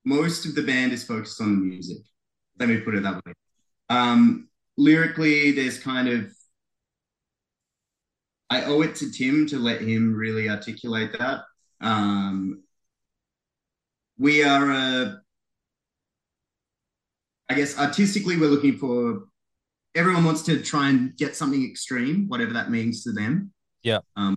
most 0.04 0.46
of 0.46 0.54
the 0.54 0.62
band 0.62 0.92
is 0.92 1.04
focused 1.04 1.40
on 1.40 1.58
the 1.58 1.64
music. 1.66 1.98
Let 2.58 2.68
me 2.68 2.78
put 2.78 2.94
it 2.94 3.02
that 3.02 3.24
way. 3.24 3.32
Um, 3.90 4.48
lyrically, 4.76 5.52
there's 5.52 5.78
kind 5.78 6.08
of 6.08 6.32
I 8.50 8.64
owe 8.64 8.80
it 8.80 8.94
to 8.96 9.10
Tim 9.10 9.46
to 9.48 9.58
let 9.58 9.82
him 9.82 10.14
really 10.14 10.48
articulate 10.48 11.14
that. 11.18 11.42
Um, 11.80 12.62
we 14.18 14.42
are, 14.42 14.70
uh, 14.70 15.12
I 17.48 17.54
guess, 17.54 17.78
artistically, 17.78 18.36
we're 18.36 18.50
looking 18.50 18.76
for. 18.76 19.24
Everyone 19.94 20.24
wants 20.24 20.42
to 20.42 20.60
try 20.62 20.90
and 20.90 21.16
get 21.16 21.34
something 21.34 21.64
extreme, 21.64 22.28
whatever 22.28 22.52
that 22.52 22.70
means 22.70 23.02
to 23.04 23.12
them. 23.12 23.52
Yeah. 23.82 24.00
Um, 24.16 24.36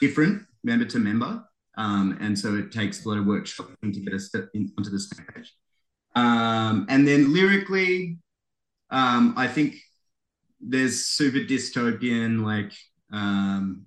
different 0.00 0.42
member 0.64 0.84
to 0.86 0.98
member, 0.98 1.44
um, 1.76 2.18
and 2.20 2.36
so 2.38 2.56
it 2.56 2.72
takes 2.72 3.04
a 3.04 3.08
lot 3.08 3.18
of 3.18 3.24
workshopping 3.24 3.92
to 3.92 4.00
get 4.00 4.12
us 4.12 4.34
in, 4.54 4.72
onto 4.76 4.90
the 4.90 4.98
same 4.98 5.24
page. 5.26 5.54
Um, 6.14 6.86
and 6.88 7.06
then 7.06 7.32
lyrically, 7.32 8.18
um, 8.90 9.34
I 9.36 9.46
think 9.46 9.76
there's 10.60 11.06
super 11.06 11.38
dystopian, 11.38 12.44
like 12.44 12.72
um, 13.12 13.86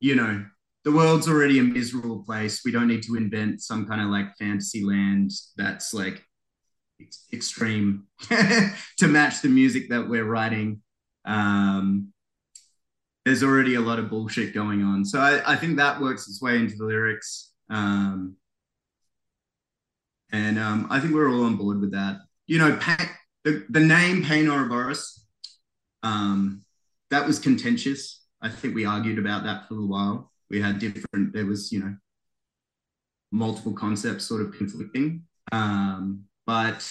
you 0.00 0.14
know, 0.16 0.44
the 0.84 0.92
world's 0.92 1.28
already 1.28 1.58
a 1.58 1.62
miserable 1.62 2.22
place. 2.24 2.62
We 2.64 2.70
don't 2.70 2.88
need 2.88 3.02
to 3.04 3.16
invent 3.16 3.62
some 3.62 3.86
kind 3.86 4.02
of 4.02 4.08
like 4.08 4.36
fantasy 4.36 4.84
land 4.84 5.30
that's 5.56 5.94
like 5.94 6.22
ex- 7.00 7.26
extreme 7.32 8.06
to 8.28 9.08
match 9.08 9.40
the 9.40 9.48
music 9.48 9.88
that 9.88 10.08
we're 10.08 10.24
writing. 10.24 10.82
Um, 11.24 12.12
there's 13.24 13.42
already 13.42 13.76
a 13.76 13.80
lot 13.80 13.98
of 13.98 14.10
bullshit 14.10 14.52
going 14.52 14.82
on. 14.82 15.06
So 15.06 15.18
I, 15.18 15.52
I 15.52 15.56
think 15.56 15.78
that 15.78 16.00
works 16.00 16.28
its 16.28 16.42
way 16.42 16.56
into 16.56 16.76
the 16.76 16.84
lyrics. 16.84 17.52
Um, 17.70 18.36
and 20.30 20.58
um, 20.58 20.88
I 20.90 21.00
think 21.00 21.14
we're 21.14 21.30
all 21.30 21.44
on 21.44 21.56
board 21.56 21.80
with 21.80 21.92
that. 21.92 22.18
You 22.46 22.58
know, 22.58 22.76
pa- 22.76 23.10
the, 23.44 23.64
the 23.70 23.80
name 23.80 24.22
Pain 24.22 24.48
Ouroboros, 24.48 25.24
um, 26.02 26.62
that 27.10 27.26
was 27.26 27.38
contentious. 27.38 28.22
I 28.42 28.50
think 28.50 28.74
we 28.74 28.84
argued 28.84 29.18
about 29.18 29.44
that 29.44 29.68
for 29.68 29.76
a 29.78 29.86
while. 29.86 30.32
We 30.50 30.60
had 30.60 30.78
different, 30.78 31.32
there 31.32 31.46
was, 31.46 31.72
you 31.72 31.80
know, 31.80 31.96
multiple 33.30 33.72
concepts 33.72 34.26
sort 34.26 34.42
of 34.42 34.52
conflicting. 34.52 35.24
Um, 35.52 36.24
but 36.46 36.88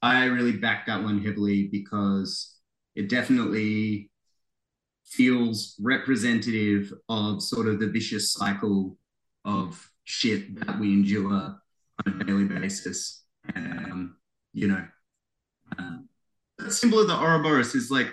I 0.00 0.24
really 0.24 0.52
backed 0.52 0.86
that 0.86 1.02
one 1.02 1.24
heavily 1.24 1.68
because 1.68 2.56
it 2.94 3.08
definitely 3.08 4.10
feels 5.04 5.76
representative 5.80 6.92
of 7.08 7.42
sort 7.42 7.68
of 7.68 7.80
the 7.80 7.88
vicious 7.88 8.32
cycle 8.32 8.98
of 9.44 9.90
shit 10.04 10.58
that 10.60 10.78
we 10.78 10.92
endure 10.92 11.32
on 12.06 12.20
a 12.20 12.24
daily 12.24 12.44
basis. 12.44 13.24
Um, 13.54 14.16
you 14.52 14.68
know, 14.68 14.84
um, 15.78 16.08
the 16.58 16.70
symbol 16.70 17.00
of 17.00 17.08
the 17.08 17.14
Ouroboros 17.14 17.74
is 17.74 17.90
like 17.90 18.12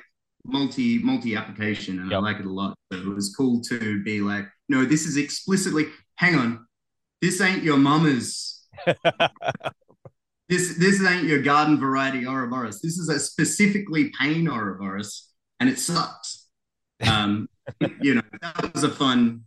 multi 0.52 1.00
multi 1.00 1.36
application, 1.36 2.00
and 2.00 2.12
Yep. 2.12 2.18
I 2.18 2.22
like 2.22 2.40
it 2.40 2.46
a 2.46 2.52
lot. 2.52 2.76
So 2.92 3.00
it 3.00 3.08
was 3.08 3.34
cool 3.36 3.62
to 3.62 4.04
be 4.04 4.22
like, 4.22 4.46
no, 4.68 4.86
this 4.86 5.06
is 5.06 5.18
explicitly. 5.18 5.88
Hang 6.16 6.36
on, 6.36 6.66
this 7.22 7.42
ain't 7.42 7.64
your 7.64 7.78
mama's. 7.78 8.68
this 10.50 10.78
this 10.78 11.06
ain't 11.06 11.26
your 11.26 11.42
garden 11.42 11.80
variety 11.80 12.26
Ouroboros. 12.26 12.82
This 12.82 12.98
is 12.98 13.10
a 13.10 13.20
specifically 13.20 14.12
pain 14.20 14.48
Ouroboros, 14.48 15.30
and 15.60 15.70
it 15.70 15.80
sucks. 15.80 16.48
Um, 17.06 17.48
you 18.02 18.16
know, 18.16 18.22
that 18.42 18.74
was 18.74 18.84
a 18.84 18.90
fun. 18.90 19.46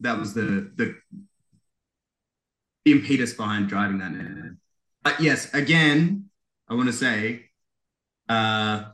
That 0.00 0.18
was 0.18 0.34
the 0.34 0.72
the 0.76 0.96
the 2.84 2.92
impetus 2.92 3.34
behind 3.34 3.68
driving 3.68 3.98
that. 3.98 4.56
But 5.02 5.20
yes, 5.20 5.52
again, 5.54 6.30
I 6.68 6.74
want 6.74 6.88
to 6.88 6.92
say, 6.92 7.50
uh, 8.28 8.84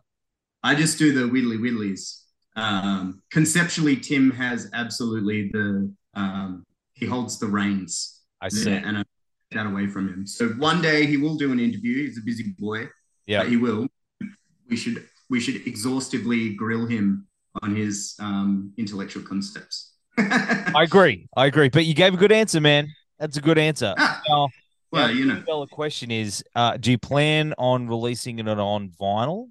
I 0.64 0.74
just 0.74 0.98
do 0.98 1.12
the 1.12 1.28
widdly 1.28 1.58
widdlies. 1.58 2.22
Um, 2.56 3.22
conceptually, 3.30 3.96
Tim 3.96 4.30
has 4.32 4.70
absolutely 4.72 5.50
the 5.52 5.92
um, 6.14 6.64
he 6.94 7.06
holds 7.06 7.38
the 7.38 7.46
reins 7.46 8.22
I 8.40 8.48
see. 8.48 8.64
there, 8.64 8.82
and 8.84 8.96
I 8.98 9.00
take 9.02 9.58
that 9.58 9.66
away 9.66 9.86
from 9.88 10.08
him. 10.08 10.26
So 10.26 10.48
one 10.50 10.80
day 10.80 11.06
he 11.06 11.16
will 11.16 11.36
do 11.36 11.52
an 11.52 11.60
interview. 11.60 12.06
He's 12.06 12.18
a 12.18 12.22
busy 12.24 12.54
boy, 12.58 12.88
Yeah. 13.26 13.40
but 13.40 13.48
he 13.48 13.56
will. 13.56 13.86
We 14.70 14.76
should 14.76 15.04
we 15.30 15.38
should 15.40 15.66
exhaustively 15.66 16.54
grill 16.54 16.86
him 16.86 17.26
on 17.62 17.74
his 17.76 18.14
um, 18.20 18.72
intellectual 18.78 19.22
concepts. 19.22 19.92
I 20.18 20.82
agree. 20.84 21.28
I 21.36 21.46
agree. 21.46 21.68
But 21.68 21.84
you 21.86 21.94
gave 21.94 22.14
a 22.14 22.16
good 22.16 22.32
answer, 22.32 22.60
man. 22.60 22.88
That's 23.18 23.36
a 23.36 23.40
good 23.40 23.58
answer. 23.58 23.94
Ah, 23.98 24.22
Now, 24.28 24.48
well, 24.92 25.08
now, 25.08 25.12
you 25.12 25.24
know, 25.26 25.42
the 25.60 25.66
question 25.70 26.10
is: 26.10 26.42
uh, 26.54 26.76
Do 26.76 26.90
you 26.92 26.98
plan 26.98 27.52
on 27.58 27.88
releasing 27.88 28.38
it 28.38 28.48
on 28.48 28.90
vinyl? 28.90 29.48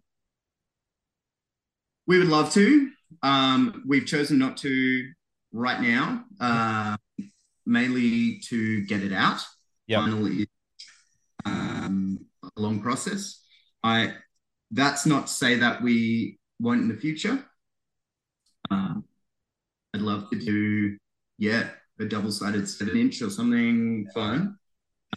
We 2.08 2.20
would 2.20 2.30
love 2.30 2.52
to. 2.54 2.90
Um, 3.22 3.84
we've 3.88 4.06
chosen 4.06 4.40
not 4.40 4.58
to 4.58 5.10
right 5.52 5.82
now, 5.82 6.26
uh, 6.40 6.98
mainly 7.66 8.40
to 8.50 8.86
get 8.86 9.04
it 9.04 9.14
out. 9.14 9.42
Yep. 9.88 10.00
Finally, 10.02 10.50
um, 11.46 12.26
a 12.44 12.62
long 12.62 12.82
process. 12.82 13.42
I. 13.84 14.14
That's 14.76 15.06
not 15.06 15.28
to 15.28 15.32
say 15.32 15.58
that 15.58 15.84
we 15.84 16.40
won't 16.60 16.82
in 16.82 16.88
the 16.88 16.98
future. 16.98 17.46
Um, 18.72 19.04
I'd 19.94 20.02
love 20.02 20.32
to 20.32 20.40
do, 20.40 20.98
yeah, 21.38 21.70
a 22.00 22.06
double-sided 22.06 22.68
seven-inch 22.68 23.22
or 23.22 23.30
something 23.30 24.08
fun. 24.16 24.58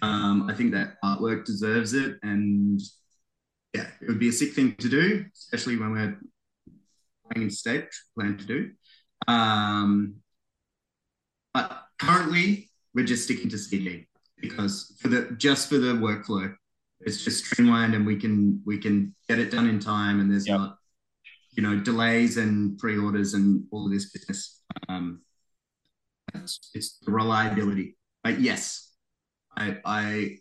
Um, 0.02 0.50
I 0.50 0.55
think 0.55 0.73
that 0.73 0.97
artwork 1.02 1.47
deserves 1.47 1.95
it, 1.95 2.19
and 2.23 2.78
yeah, 3.73 3.87
it 4.02 4.09
would 4.09 4.19
be 4.19 4.28
a 4.28 4.33
sick 4.33 4.52
thing 4.52 4.75
to 4.75 4.90
do, 4.90 5.25
especially 5.35 5.78
when 5.78 5.93
we're 5.93 6.21
playing 7.30 7.47
in 7.47 7.50
state, 7.50 7.85
which 7.85 7.95
we 8.16 8.23
plan 8.25 8.38
to 8.38 8.45
do. 8.45 8.71
Um, 9.28 10.16
but 11.54 11.83
currently, 11.99 12.71
we're 12.95 13.06
just 13.06 13.25
sticking 13.25 13.49
to 13.50 13.59
CD 13.59 14.06
because 14.40 14.97
for 15.00 15.09
the 15.09 15.35
just 15.37 15.68
for 15.68 15.78
the 15.78 15.95
workflow, 15.95 16.54
it's 17.00 17.25
just 17.25 17.45
streamlined 17.45 17.95
and 17.95 18.06
we 18.06 18.16
can 18.16 18.61
we 18.64 18.78
can 18.78 19.14
get 19.28 19.38
it 19.38 19.50
done 19.50 19.68
in 19.68 19.80
time, 19.80 20.21
and 20.21 20.30
there's 20.30 20.47
Yep. 20.47 20.59
not 20.59 20.78
you 21.52 21.62
know 21.62 21.78
delays 21.80 22.37
and 22.37 22.78
pre-orders 22.78 23.35
and 23.35 23.64
all 23.71 23.87
of 23.87 23.92
this 23.92 24.11
business. 24.11 24.62
Um, 24.88 25.23
it's, 26.35 26.71
it's 26.75 26.99
the 26.99 27.12
reliability. 27.12 27.97
But 28.23 28.40
yes, 28.40 28.92
I, 29.56 29.78
I 29.85 30.38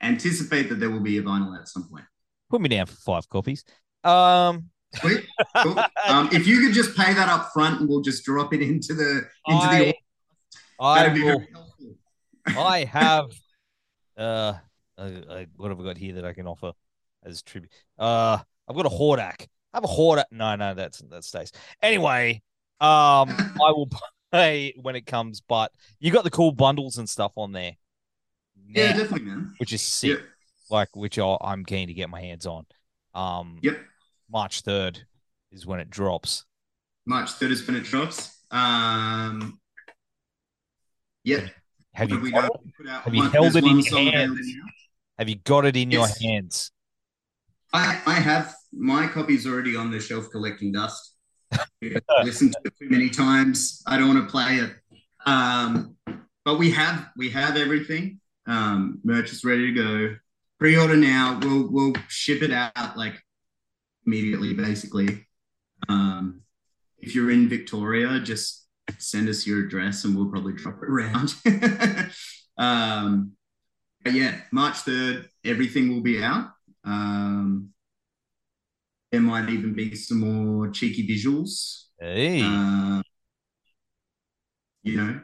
anticipate 0.00 0.68
that 0.70 0.76
there 0.80 0.90
will 0.90 1.00
be 1.00 1.18
a 1.18 1.22
vinyl 1.22 1.58
at 1.58 1.68
some 1.68 1.88
point. 1.90 2.04
Put 2.48 2.60
me 2.60 2.68
down 2.68 2.86
for 2.86 2.94
five 2.94 3.28
copies. 3.28 3.64
Um, 4.04 4.70
Sweet. 4.94 5.26
Cool. 5.62 5.78
Um, 6.06 6.28
if 6.32 6.46
you 6.46 6.60
could 6.60 6.72
just 6.74 6.96
pay 6.96 7.12
that 7.12 7.28
up 7.28 7.50
front 7.52 7.80
and 7.80 7.88
we'll 7.88 8.00
just 8.00 8.24
drop 8.24 8.54
it 8.54 8.62
into 8.62 8.94
the 8.94 9.28
into 9.46 9.66
I, 9.66 9.78
the 9.78 9.94
I 10.80 11.08
will. 11.12 11.44
I 12.56 12.84
have. 12.92 13.26
Uh, 14.16 14.54
what 15.56 15.70
have 15.70 15.80
I 15.80 15.84
got 15.84 15.98
here 15.98 16.14
that 16.14 16.24
I 16.24 16.32
can 16.32 16.46
offer 16.46 16.72
as 17.24 17.42
tribute? 17.42 17.70
Uh, 17.98 18.38
I've 18.68 18.76
got 18.76 18.86
a 18.86 18.90
Hordak. 18.90 19.46
I 19.72 19.76
have 19.76 19.84
a 19.84 19.88
Hordak. 19.88 20.24
No, 20.30 20.56
no, 20.56 20.74
that's 20.74 20.98
that 21.10 21.24
stays. 21.24 21.52
Anyway, 21.82 22.42
um, 22.80 23.28
I 23.30 23.72
will 23.72 23.90
pay 24.32 24.74
when 24.80 24.96
it 24.96 25.06
comes. 25.06 25.40
But 25.40 25.72
you 25.98 26.10
got 26.10 26.24
the 26.24 26.30
cool 26.30 26.52
bundles 26.52 26.98
and 26.98 27.08
stuff 27.08 27.32
on 27.36 27.52
there. 27.52 27.72
Yeah, 28.68 28.92
definitely, 28.92 29.28
man. 29.28 29.54
which 29.58 29.72
is 29.72 29.82
sick. 29.82 30.10
Yep. 30.10 30.20
Like 30.70 30.96
which 30.96 31.18
I, 31.18 31.36
I'm 31.40 31.64
keen 31.64 31.88
to 31.88 31.94
get 31.94 32.10
my 32.10 32.20
hands 32.20 32.46
on. 32.46 32.66
Um, 33.14 33.58
Yep. 33.62 33.78
March 34.30 34.62
third 34.62 35.06
is 35.52 35.66
when 35.66 35.80
it 35.80 35.90
drops. 35.90 36.44
March 37.06 37.28
3rd 37.34 37.50
is 37.52 37.66
when 37.66 37.76
it 37.76 37.84
drops. 37.84 38.36
Um, 38.50 39.60
yep. 41.24 41.50
Have 41.94 42.10
you 42.10 42.20
we 42.20 42.30
got? 42.32 42.50
Put 42.76 42.88
out 42.88 43.02
Have 43.04 43.14
you 43.14 43.22
one- 43.22 43.30
held 43.30 43.56
it 43.56 43.64
in 43.64 43.78
your 43.78 44.12
hands? 44.12 44.40
Have 45.18 45.28
you 45.28 45.36
got 45.36 45.64
it 45.64 45.76
in 45.76 45.90
Yes. 45.90 46.20
your 46.20 46.30
hands? 46.32 46.70
I, 47.72 48.00
I 48.06 48.14
have 48.14 48.54
my 48.72 49.06
copy's 49.06 49.46
already 49.46 49.76
on 49.76 49.90
the 49.90 50.00
shelf 50.00 50.30
collecting 50.30 50.72
dust. 50.72 51.14
listened 52.22 52.52
to 52.52 52.58
it 52.64 52.74
too 52.78 52.88
many 52.90 53.08
times. 53.08 53.82
I 53.86 53.96
don't 53.98 54.08
want 54.14 54.26
to 54.26 54.30
play 54.30 54.56
it. 54.56 54.74
Um, 55.24 55.96
but 56.44 56.58
we 56.58 56.70
have 56.72 57.08
we 57.16 57.30
have 57.30 57.56
everything. 57.56 58.20
Um, 58.46 59.00
merch 59.04 59.32
is 59.32 59.44
ready 59.44 59.72
to 59.72 59.82
go. 59.82 60.16
Pre-order 60.58 60.96
now. 60.96 61.38
We'll 61.42 61.68
we'll 61.70 61.92
ship 62.08 62.42
it 62.42 62.52
out 62.52 62.96
like 62.96 63.14
immediately, 64.06 64.54
basically. 64.54 65.26
Um, 65.88 66.42
if 66.98 67.14
you're 67.14 67.30
in 67.30 67.48
Victoria, 67.48 68.20
just 68.20 68.66
send 68.98 69.28
us 69.28 69.46
your 69.46 69.66
address 69.66 70.04
and 70.04 70.16
we'll 70.16 70.30
probably 70.30 70.54
drop 70.54 70.82
it 70.82 70.88
around. 70.88 71.34
um, 72.58 73.32
but 74.02 74.12
yeah, 74.12 74.40
March 74.52 74.76
3rd, 74.76 75.26
everything 75.44 75.92
will 75.92 76.02
be 76.02 76.22
out. 76.22 76.50
Um, 76.84 77.70
there 79.10 79.20
might 79.20 79.48
even 79.50 79.74
be 79.74 79.94
some 79.94 80.20
more 80.20 80.68
cheeky 80.70 81.06
visuals. 81.06 81.84
Hey. 81.98 82.42
Uh, 82.42 83.02
you 84.82 84.96
know, 84.96 85.20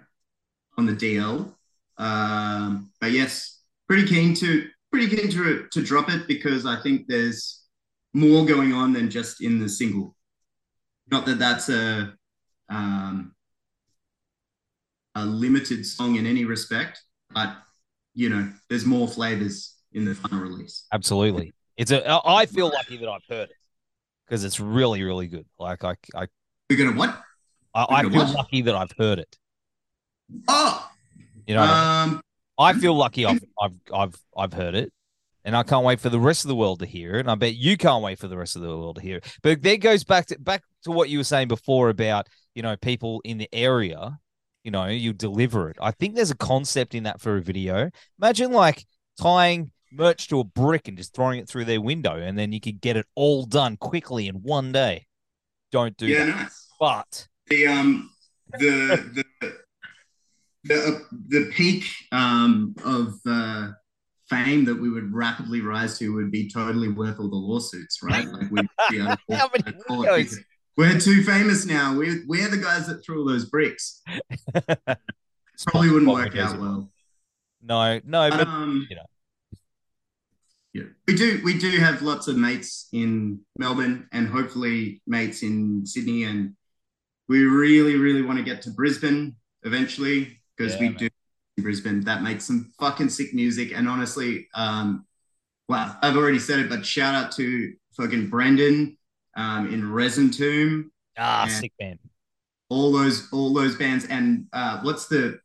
on 0.76 0.86
the 0.86 0.92
DL. 0.92 1.54
Um, 1.98 2.90
but 3.00 3.12
yes, 3.12 3.60
pretty 3.86 4.06
keen 4.06 4.34
to 4.34 4.66
pretty 4.90 5.14
keen 5.14 5.30
to 5.30 5.66
to 5.70 5.82
drop 5.82 6.10
it 6.10 6.26
because 6.26 6.66
I 6.66 6.80
think 6.80 7.06
there's 7.06 7.61
more 8.14 8.44
going 8.44 8.72
on 8.72 8.92
than 8.92 9.10
just 9.10 9.42
in 9.42 9.58
the 9.58 9.68
single. 9.68 10.14
Not 11.10 11.26
that 11.26 11.38
that's 11.38 11.68
a 11.68 12.14
um, 12.68 13.34
a 15.14 15.24
limited 15.24 15.84
song 15.84 16.16
in 16.16 16.26
any 16.26 16.44
respect, 16.44 17.02
but 17.34 17.56
you 18.14 18.28
know, 18.28 18.50
there's 18.68 18.84
more 18.84 19.08
flavors 19.08 19.76
in 19.92 20.04
the 20.04 20.14
final 20.14 20.40
release. 20.40 20.86
Absolutely, 20.92 21.52
it's 21.76 21.90
a. 21.90 22.20
I 22.26 22.46
feel 22.46 22.68
lucky 22.68 22.96
that 22.98 23.08
I've 23.08 23.24
heard 23.28 23.50
it 23.50 23.56
because 24.26 24.44
it's 24.44 24.60
really, 24.60 25.02
really 25.02 25.28
good. 25.28 25.46
Like 25.58 25.84
I, 25.84 25.94
I, 26.14 26.26
We're 26.70 26.78
gonna 26.78 26.96
what? 26.98 27.22
I, 27.74 27.86
I 27.88 28.02
feel 28.02 28.10
what? 28.10 28.34
lucky 28.34 28.62
that 28.62 28.74
I've 28.74 28.92
heard 28.98 29.18
it. 29.18 29.36
Oh, 30.48 30.90
You 31.46 31.54
know, 31.54 31.60
what 31.60 31.70
I, 31.70 32.06
mean? 32.06 32.14
um, 32.14 32.20
I 32.58 32.72
feel 32.74 32.94
lucky 32.94 33.26
I've, 33.26 33.42
I've, 33.60 33.72
I've, 33.94 34.14
I've 34.36 34.52
heard 34.52 34.74
it, 34.74 34.92
and 35.44 35.56
I 35.56 35.62
can't 35.62 35.84
wait 35.84 36.00
for 36.00 36.08
the 36.08 36.20
rest 36.20 36.44
of 36.44 36.48
the 36.48 36.54
world 36.54 36.80
to 36.80 36.86
hear 36.86 37.16
it. 37.16 37.20
And 37.20 37.30
I 37.30 37.34
bet 37.34 37.54
you 37.54 37.76
can't 37.76 38.02
wait 38.02 38.18
for 38.18 38.28
the 38.28 38.36
rest 38.36 38.56
of 38.56 38.62
the 38.62 38.68
world 38.68 38.96
to 38.96 39.02
hear 39.02 39.18
it. 39.18 39.38
But 39.42 39.62
that 39.62 39.80
goes 39.80 40.04
back 40.04 40.26
to 40.26 40.38
back 40.38 40.62
to 40.84 40.90
what 40.90 41.08
you 41.08 41.18
were 41.18 41.24
saying 41.24 41.48
before 41.48 41.88
about 41.88 42.28
you 42.54 42.62
know 42.62 42.76
people 42.76 43.20
in 43.24 43.38
the 43.38 43.48
area. 43.52 44.18
You 44.64 44.70
know, 44.70 44.86
you 44.86 45.12
deliver 45.12 45.70
it. 45.70 45.76
I 45.80 45.90
think 45.90 46.14
there's 46.14 46.30
a 46.30 46.36
concept 46.36 46.94
in 46.94 47.02
that 47.02 47.20
for 47.20 47.36
a 47.36 47.42
video. 47.42 47.90
Imagine 48.20 48.52
like 48.52 48.84
tying 49.20 49.72
merch 49.90 50.28
to 50.28 50.38
a 50.38 50.44
brick 50.44 50.86
and 50.86 50.96
just 50.96 51.14
throwing 51.14 51.40
it 51.40 51.48
through 51.48 51.64
their 51.64 51.80
window, 51.80 52.16
and 52.16 52.38
then 52.38 52.52
you 52.52 52.60
could 52.60 52.80
get 52.80 52.96
it 52.96 53.06
all 53.16 53.44
done 53.44 53.76
quickly 53.76 54.28
in 54.28 54.36
one 54.36 54.70
day. 54.70 55.06
Don't 55.72 55.96
do 55.96 56.06
yeah, 56.06 56.26
that. 56.26 56.36
nice. 56.36 56.68
But 56.78 57.28
the 57.48 57.66
um 57.66 58.10
the 58.58 59.24
the 59.40 59.52
the 60.64 61.06
the 61.28 61.50
peak 61.52 61.84
um 62.12 62.74
of 62.84 63.18
uh, 63.26 63.72
fame 64.32 64.64
that 64.64 64.74
we 64.74 64.88
would 64.90 65.12
rapidly 65.12 65.60
rise 65.60 65.98
to 65.98 66.14
would 66.14 66.30
be 66.30 66.48
totally 66.48 66.88
worth 66.88 67.20
all 67.20 67.28
the 67.28 67.36
lawsuits, 67.36 68.02
right? 68.02 68.26
Like 68.26 68.50
we'd 68.50 68.66
be 68.90 68.98
able 68.98 69.16
to 69.30 69.72
call 69.86 70.04
it 70.04 70.16
because 70.16 70.40
we're 70.76 70.98
too 70.98 71.22
famous 71.22 71.66
now. 71.66 71.96
We're 71.96 72.22
we're 72.26 72.48
the 72.48 72.56
guys 72.56 72.86
that 72.86 73.04
threw 73.04 73.20
all 73.20 73.26
those 73.26 73.44
bricks. 73.46 74.02
Probably 75.66 75.90
wouldn't 75.90 76.10
work 76.10 76.36
out 76.36 76.58
well. 76.58 76.90
no, 77.62 78.00
no, 78.04 78.30
but 78.30 78.48
um, 78.48 78.86
you 78.88 78.96
know. 78.96 79.02
yeah, 80.72 80.82
we 81.06 81.14
do 81.14 81.40
we 81.44 81.58
do 81.58 81.70
have 81.78 82.02
lots 82.02 82.26
of 82.26 82.36
mates 82.36 82.88
in 82.92 83.40
Melbourne 83.58 84.08
and 84.12 84.26
hopefully 84.26 85.02
mates 85.06 85.42
in 85.42 85.84
Sydney, 85.86 86.24
and 86.24 86.54
we 87.28 87.44
really 87.44 87.96
really 87.96 88.22
want 88.22 88.38
to 88.38 88.44
get 88.44 88.62
to 88.62 88.70
Brisbane 88.70 89.36
eventually 89.62 90.40
because 90.56 90.74
Yeah, 90.74 90.80
we 90.80 90.88
man. 90.88 90.96
do 90.98 91.08
Brisbane 91.62 92.02
that 92.04 92.22
makes 92.22 92.44
some 92.44 92.72
fucking 92.78 93.08
sick 93.08 93.32
music. 93.34 93.72
And 93.74 93.88
honestly, 93.88 94.48
um, 94.54 95.06
well, 95.68 95.96
I've 96.02 96.16
already 96.16 96.38
said 96.38 96.58
it, 96.60 96.68
but 96.68 96.84
shout 96.84 97.14
out 97.14 97.32
to 97.32 97.72
fucking 97.96 98.28
Brendan 98.28 98.98
um, 99.36 99.72
in 99.72 99.90
Resin 99.92 100.30
Tomb, 100.30 100.92
ah, 101.18 101.46
sick 101.48 101.72
man. 101.80 101.98
all 102.68 102.92
those 102.92 103.28
all 103.32 103.52
those 103.54 103.76
bands, 103.76 104.06
and 104.06 104.46
uh, 104.52 104.80
what's 104.82 105.06
the 105.08 105.38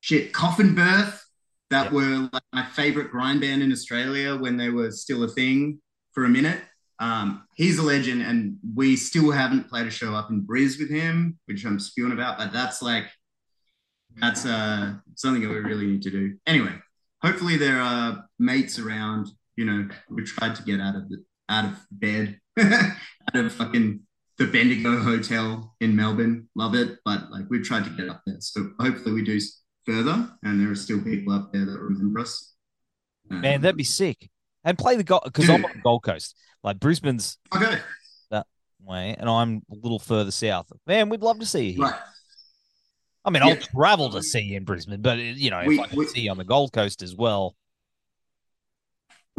shit 0.00 0.32
Coffin 0.32 0.74
Birth 0.74 1.24
that 1.70 1.86
Yeah. 1.86 1.92
were 1.92 2.28
like 2.32 2.42
my 2.52 2.64
favorite 2.64 3.10
grind 3.10 3.40
band 3.40 3.62
in 3.62 3.72
Australia 3.72 4.36
when 4.36 4.56
they 4.56 4.70
were 4.70 4.90
still 4.90 5.22
a 5.24 5.28
thing 5.28 5.80
for 6.12 6.24
a 6.24 6.28
minute. 6.28 6.60
Um, 7.00 7.46
he's 7.56 7.78
a 7.78 7.82
legend, 7.82 8.22
and 8.22 8.56
we 8.74 8.96
still 8.96 9.30
haven't 9.32 9.68
played 9.68 9.86
a 9.86 9.90
show 9.90 10.14
up 10.14 10.30
in 10.30 10.46
Briz 10.46 10.78
with 10.78 10.90
him, 10.90 11.38
which 11.46 11.64
I'm 11.66 11.80
spewing 11.80 12.12
about. 12.12 12.38
But 12.38 12.52
that's 12.52 12.80
like 12.82 13.06
that's 14.20 14.46
uh, 14.46 14.94
something 15.14 15.42
that 15.42 15.48
we 15.48 15.56
really 15.56 15.86
need 15.86 16.02
to 16.02 16.10
do. 16.10 16.36
Anyway, 16.46 16.72
hopefully 17.22 17.56
there 17.56 17.80
are 17.80 18.24
mates 18.38 18.78
around. 18.78 19.28
You 19.56 19.64
know, 19.64 19.88
we 20.10 20.24
tried 20.24 20.56
to 20.56 20.62
get 20.62 20.80
out 20.80 20.96
of 20.96 21.08
the 21.08 21.24
out 21.48 21.66
of 21.66 21.86
bed, 21.90 22.38
out 22.58 22.94
of 23.34 23.52
fucking 23.52 24.00
the 24.38 24.46
Bendigo 24.46 24.98
Hotel 24.98 25.74
in 25.80 25.94
Melbourne. 25.94 26.48
Love 26.54 26.74
it, 26.74 26.98
but 27.04 27.30
like 27.30 27.44
we've 27.50 27.64
tried 27.64 27.84
to 27.84 27.90
get 27.90 28.08
up 28.08 28.22
there. 28.26 28.36
So 28.40 28.70
hopefully 28.80 29.14
we 29.14 29.24
do 29.24 29.38
further, 29.84 30.30
and 30.42 30.60
there 30.60 30.70
are 30.70 30.76
still 30.76 31.02
people 31.02 31.32
up 31.32 31.52
there 31.52 31.64
that 31.64 31.78
remember 31.78 32.20
us. 32.20 32.54
Um, 33.30 33.40
Man, 33.40 33.60
that'd 33.60 33.76
be 33.76 33.84
sick. 33.84 34.30
And 34.64 34.78
play 34.78 34.96
the 34.96 35.04
Gold 35.04 35.22
because 35.24 35.48
I'm 35.50 35.64
on 35.64 35.72
the 35.74 35.82
Gold 35.82 36.02
Coast. 36.02 36.36
Like 36.62 36.80
Brisbane's 36.80 37.36
okay. 37.54 37.78
That 38.30 38.46
way, 38.80 39.14
and 39.18 39.28
I'm 39.28 39.62
a 39.70 39.74
little 39.74 39.98
further 39.98 40.30
south. 40.30 40.72
Man, 40.86 41.10
we'd 41.10 41.20
love 41.20 41.38
to 41.40 41.46
see 41.46 41.66
you 41.66 41.72
here. 41.74 41.82
Right. 41.84 42.00
I 43.24 43.30
mean, 43.30 43.42
I'll 43.42 43.56
travel 43.56 44.10
to 44.10 44.22
see 44.22 44.40
you 44.40 44.56
in 44.58 44.64
Brisbane, 44.64 45.00
but 45.00 45.18
you 45.18 45.50
know, 45.50 45.60
if 45.60 45.66
We- 45.68 45.80
I 45.80 45.86
can 45.86 45.98
we- 45.98 46.06
see 46.06 46.20
you 46.22 46.30
on 46.30 46.36
the 46.38 46.44
Gold 46.44 46.72
Coast 46.72 47.02
as 47.02 47.14
well. 47.16 47.56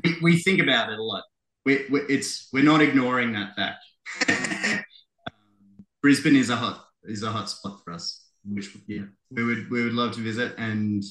We, 0.04 0.18
we 0.22 0.38
think 0.40 0.60
about 0.62 0.92
it 0.92 1.00
a 1.00 1.04
lot. 1.04 1.24
We, 1.66 1.86
we, 1.90 2.02
it's 2.02 2.50
we're 2.52 2.64
not 2.64 2.82
ignoring 2.82 3.34
that 3.34 3.56
fact. 3.56 3.84
um, 4.28 4.84
Brisbane 6.02 6.36
is 6.36 6.50
a 6.50 6.56
hot 6.56 6.86
is 7.04 7.24
a 7.24 7.32
hot 7.32 7.50
spot 7.50 7.82
for 7.84 7.94
us, 7.94 8.26
which 8.46 8.76
yeah 8.88 9.04
we 9.32 9.44
would 9.44 9.70
we 9.72 9.84
would 9.84 9.94
love 9.94 10.14
to 10.14 10.22
visit, 10.22 10.56
and 10.58 11.04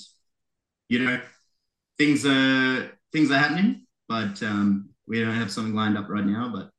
you 0.89 0.99
know 1.05 1.21
things 1.99 2.25
are 2.27 2.93
things 3.13 3.31
are 3.31 3.39
happening, 3.39 3.87
but 4.09 4.43
um, 4.43 4.91
we 5.09 5.21
don't 5.21 5.35
have 5.35 5.51
something 5.51 5.75
lined 5.75 5.97
up 5.99 6.09
right 6.09 6.25
now, 6.27 6.51
but 6.55 6.71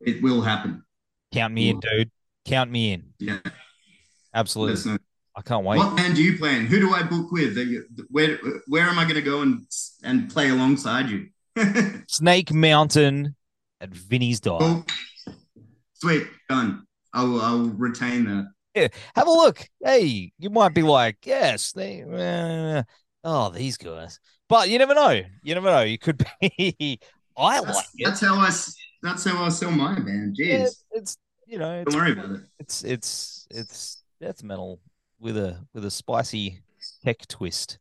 it 0.00 0.22
will 0.22 0.40
happen. 0.40 0.82
Count 1.32 1.52
me 1.54 1.68
in, 1.68 1.80
dude. 1.80 2.10
Count 2.44 2.70
me 2.70 2.92
in. 2.92 3.04
Yeah, 3.18 3.38
Absolutely. 4.34 4.98
I 5.36 5.42
can't 5.42 5.64
wait. 5.64 5.78
What 5.78 5.96
band 5.96 6.14
do 6.16 6.22
you 6.22 6.38
plan? 6.38 6.66
Who 6.66 6.78
do 6.78 6.92
I 6.94 7.02
book 7.02 7.32
with? 7.32 7.56
You- 7.56 7.84
Where 8.10 8.38
where 8.68 8.84
am 8.84 8.98
I 8.98 9.04
going 9.04 9.14
to 9.16 9.22
go 9.22 9.40
and 9.42 9.66
and 10.02 10.30
play 10.30 10.48
alongside 10.50 11.08
you? 11.10 11.28
Snake 12.08 12.52
Mountain 12.52 13.34
at 13.80 13.90
Vinny's 13.90 14.40
Dive. 14.40 14.60
Cool. 14.60 14.84
Sweet, 15.94 16.26
done. 16.48 16.84
I 17.12 17.22
will. 17.24 17.40
I 17.40 17.52
will 17.52 17.70
retain 17.70 18.24
that. 18.26 18.48
Yeah, 18.74 18.88
Have 19.14 19.28
a 19.28 19.30
look. 19.30 19.64
Hey, 19.84 20.32
you 20.38 20.50
might 20.50 20.74
be 20.74 20.82
like, 20.82 21.18
yes, 21.24 21.70
they. 21.72 22.02
uh, 22.02 22.82
oh, 23.22 23.50
these 23.50 23.76
guys. 23.76 24.18
But 24.48 24.68
you 24.68 24.78
never 24.78 24.94
know. 24.94 25.22
You 25.44 25.54
never 25.54 25.70
know. 25.70 25.82
You 25.82 25.96
could 25.98 26.18
be. 26.40 26.98
I 27.36 27.60
That's, 27.60 27.76
like 27.76 27.86
it. 27.96 28.04
that's 28.04 28.20
how 28.20 28.34
I. 28.34 28.50
That's 29.02 29.24
how 29.24 29.44
I 29.44 29.48
sell 29.48 29.70
my 29.70 29.94
band. 29.94 30.36
Jeez, 30.40 30.46
Yeah, 30.48 30.66
it's 30.92 31.16
you 31.46 31.58
know, 31.58 31.80
it's 31.80 31.92
don't 31.94 32.02
worry 32.02 32.12
about 32.12 32.30
it. 32.30 32.40
it's 32.58 32.82
it's 32.84 33.46
it's 33.50 34.02
death 34.24 34.42
metal 34.42 34.80
with 35.20 35.36
a 35.36 35.58
with 35.74 35.84
a 35.84 35.90
spicy 35.90 36.62
tech 37.04 37.26
twist. 37.28 37.78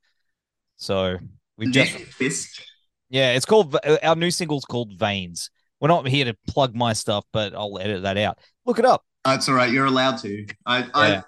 So 0.76 1.18
we've 1.58 1.72
just 1.72 1.94
fist. 1.94 2.62
yeah, 3.10 3.32
it's 3.32 3.46
called 3.46 3.76
uh, 3.76 3.98
our 4.04 4.16
new 4.16 4.30
single's 4.30 4.66
called 4.66 4.92
Veins. 5.00 5.50
We're 5.80 5.88
not 5.88 6.08
here 6.08 6.26
to 6.26 6.36
plug 6.48 6.76
my 6.76 6.94
stuff, 6.94 7.24
but 7.32 7.54
I'll 7.54 7.80
edit 7.80 8.04
that 8.04 8.18
out. 8.18 8.40
Look 8.66 8.80
it 8.80 8.86
up. 8.86 9.04
That's 9.24 9.48
all 9.48 9.56
right. 9.56 9.72
You're 9.72 9.86
allowed 9.86 10.18
to. 10.20 10.46
I. 10.66 10.80
Yeah. 10.80 10.90
I. 10.94 11.24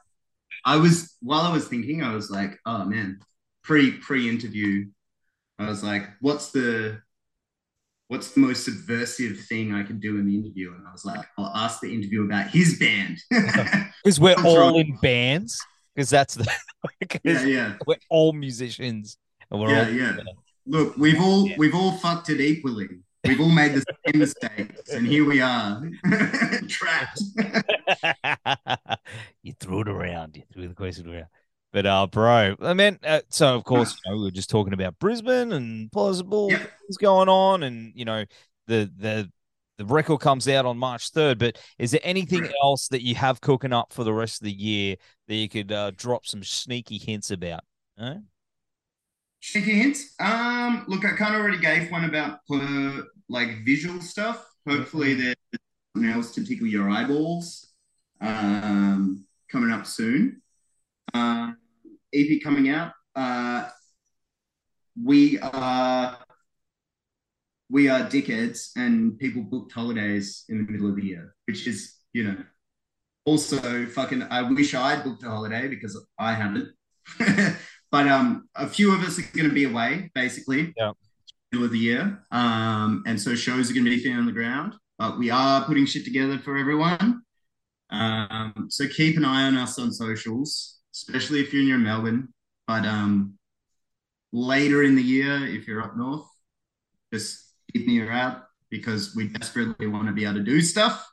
I 0.67 0.77
was 0.77 1.15
while 1.21 1.41
I 1.41 1.53
was 1.53 1.67
thinking, 1.67 2.03
I 2.03 2.13
was 2.13 2.29
like, 2.29 2.57
oh 2.65 2.83
man, 2.85 3.19
pre 3.63 3.91
pre 3.91 4.27
interview, 4.27 4.87
I 5.59 5.69
was 5.69 5.83
like, 5.83 6.09
what's 6.19 6.51
the 6.51 7.01
what's 8.07 8.31
the 8.31 8.39
most 8.39 8.65
subversive 8.65 9.39
thing 9.39 9.73
I 9.73 9.83
could 9.83 9.99
do 9.99 10.17
in 10.17 10.27
the 10.27 10.35
interview? 10.35 10.73
And 10.73 10.87
I 10.87 10.91
was 10.91 11.05
like, 11.05 11.25
I'll 11.37 11.51
ask 11.55 11.79
the 11.81 11.93
interview 11.93 12.23
about 12.25 12.49
his 12.49 12.77
band. 12.79 13.17
Because 14.03 14.19
we're 14.19 14.35
all 14.43 14.77
in 14.79 14.95
bands. 15.01 15.59
Because 15.95 16.09
that's 16.11 16.35
the 16.35 16.45
yeah, 17.23 17.43
yeah. 17.45 17.73
we're 17.87 17.95
all 18.09 18.33
musicians 18.33 19.17
and 19.49 19.59
we're 19.59 19.69
Yeah, 19.71 19.85
all 19.85 19.91
yeah. 19.93 20.17
Look, 20.67 20.97
we've 20.97 21.19
all 21.19 21.47
Yeah. 21.47 21.55
we've 21.57 21.73
all 21.73 21.93
fucked 21.93 22.29
it 22.29 22.39
equally. 22.41 22.87
We've 23.23 23.39
all 23.41 23.49
made 23.49 23.73
the 23.73 23.83
same 24.05 24.19
mistakes, 24.19 24.89
and 24.93 25.07
here 25.07 25.25
we 25.25 25.41
are, 25.41 25.81
trapped. 26.67 27.19
you 29.41 29.53
threw 29.59 29.81
it 29.81 29.87
around. 29.89 30.35
You 30.37 30.43
threw 30.53 30.67
the 30.67 30.75
question 30.75 31.11
around. 31.11 31.25
But 31.75 31.85
uh, 31.85 32.07
bro, 32.07 32.55
I 32.61 32.73
mean, 32.73 32.99
uh, 33.03 33.19
so 33.29 33.53
of 33.53 33.65
course, 33.65 33.99
you 34.05 34.09
know, 34.09 34.17
we 34.17 34.23
were 34.23 34.31
just 34.31 34.49
talking 34.49 34.71
about 34.71 34.97
Brisbane 34.97 35.51
and 35.51 35.91
plausible 35.91 36.51
Yeah. 36.51 36.67
things 36.87 36.95
going 36.95 37.27
on, 37.27 37.63
and 37.63 37.91
you 37.93 38.05
know, 38.05 38.23
the 38.67 38.89
the 38.95 39.29
the 39.77 39.83
record 39.83 40.21
comes 40.21 40.47
out 40.47 40.65
on 40.65 40.77
March 40.77 41.11
3rd, 41.11 41.37
but 41.37 41.57
is 41.77 41.91
there 41.91 41.99
anything 42.01 42.43
Right. 42.43 42.53
else 42.63 42.87
that 42.87 43.01
you 43.01 43.15
have 43.15 43.41
cooking 43.41 43.73
up 43.73 43.91
for 43.91 44.05
the 44.05 44.13
rest 44.13 44.41
of 44.41 44.45
the 44.45 44.53
year 44.53 44.95
that 45.27 45.35
you 45.35 45.49
could 45.49 45.69
uh, 45.69 45.91
drop 45.97 46.25
some 46.25 46.45
sneaky 46.45 46.97
hints 46.97 47.29
about? 47.29 47.65
Huh? 47.99 48.19
Cheeky 49.41 49.73
hints. 49.73 50.15
Um, 50.21 50.85
look, 50.87 51.03
I 51.03 51.11
kind 51.17 51.35
of 51.35 51.41
already 51.41 51.59
gave 51.59 51.91
one 51.91 52.05
about 52.05 52.39
like 53.27 53.65
visual 53.65 53.99
stuff. 53.99 54.49
Hopefully, 54.65 55.13
there's 55.15 55.35
something 55.95 56.11
else 56.11 56.33
to 56.35 56.45
tickle 56.45 56.67
your 56.67 56.89
eyeballs. 56.89 57.73
Um, 58.21 59.25
coming 59.51 59.71
up 59.71 59.85
soon. 59.85 60.41
Uh, 61.13 61.53
EP 62.15 62.41
coming 62.43 62.69
out. 62.69 62.91
Uh, 63.15 63.67
we 65.03 65.37
are 65.39 66.17
we 67.69 67.89
are 67.89 68.01
dickheads, 68.01 68.69
and 68.75 69.17
people 69.19 69.41
booked 69.43 69.71
holidays 69.73 70.45
in 70.49 70.65
the 70.65 70.71
middle 70.71 70.89
of 70.89 70.95
the 70.95 71.03
year, 71.05 71.35
which 71.47 71.67
is 71.67 71.95
you 72.13 72.23
know 72.23 72.37
also 73.25 73.85
fucking. 73.87 74.23
I 74.23 74.41
wish 74.43 74.73
I'd 74.73 75.03
booked 75.03 75.23
a 75.23 75.29
holiday 75.29 75.67
because 75.67 75.99
I 76.17 76.33
haven't. 76.33 76.69
But 77.91 78.07
um, 78.09 78.49
a 78.55 78.67
few 78.67 78.93
of 78.93 79.01
us 79.03 79.17
are 79.19 79.31
going 79.37 79.47
to 79.47 79.53
be 79.53 79.63
away, 79.63 80.11
basically, 80.13 80.73
Yeah. 80.75 80.91
middle 81.51 81.65
of 81.65 81.71
the 81.71 81.79
year. 81.79 82.19
Um, 82.29 83.03
and 83.05 83.21
so 83.21 83.35
shows 83.35 83.69
are 83.69 83.73
going 83.73 83.85
to 83.85 83.91
be 83.91 84.03
thin 84.03 84.17
on 84.17 84.25
the 84.25 84.33
ground. 84.33 84.73
But 84.97 85.17
we 85.17 85.29
are 85.29 85.63
putting 85.63 85.85
shit 85.85 86.03
together 86.03 86.37
for 86.39 86.57
everyone. 86.57 87.21
Um, 87.89 88.67
so 88.69 88.87
keep 88.89 89.15
an 89.15 89.23
eye 89.23 89.43
on 89.45 89.55
us 89.55 89.79
on 89.79 89.93
socials, 89.93 90.74
especially 90.95 91.41
if 91.41 91.53
you're 91.53 91.75
in 91.75 91.83
Melbourne. 91.83 92.33
But 92.67 92.85
um, 92.85 93.37
later 94.31 94.83
in 94.83 94.95
the 94.95 95.03
year, 95.03 95.45
if 95.45 95.67
you're 95.67 95.81
up 95.81 95.97
north, 95.97 96.25
just 97.13 97.51
keep 97.71 97.87
an 97.87 97.93
ear 97.93 98.11
out 98.11 98.43
because 98.69 99.15
we 99.15 99.27
desperately 99.27 99.87
want 99.87 100.07
to 100.07 100.13
be 100.13 100.23
able 100.23 100.35
to 100.35 100.43
do 100.43 100.61
stuff. 100.61 101.07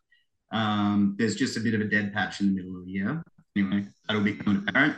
Um, 0.50 1.16
there's 1.18 1.36
just 1.36 1.56
a 1.56 1.60
bit 1.60 1.74
of 1.74 1.80
a 1.80 1.84
dead 1.84 2.12
patch 2.12 2.40
in 2.40 2.48
the 2.48 2.54
middle 2.54 2.78
of 2.78 2.84
the 2.84 2.90
year. 2.90 3.22
Anyway, 3.56 3.86
that'll 4.06 4.22
become 4.22 4.64
apparent. 4.66 4.96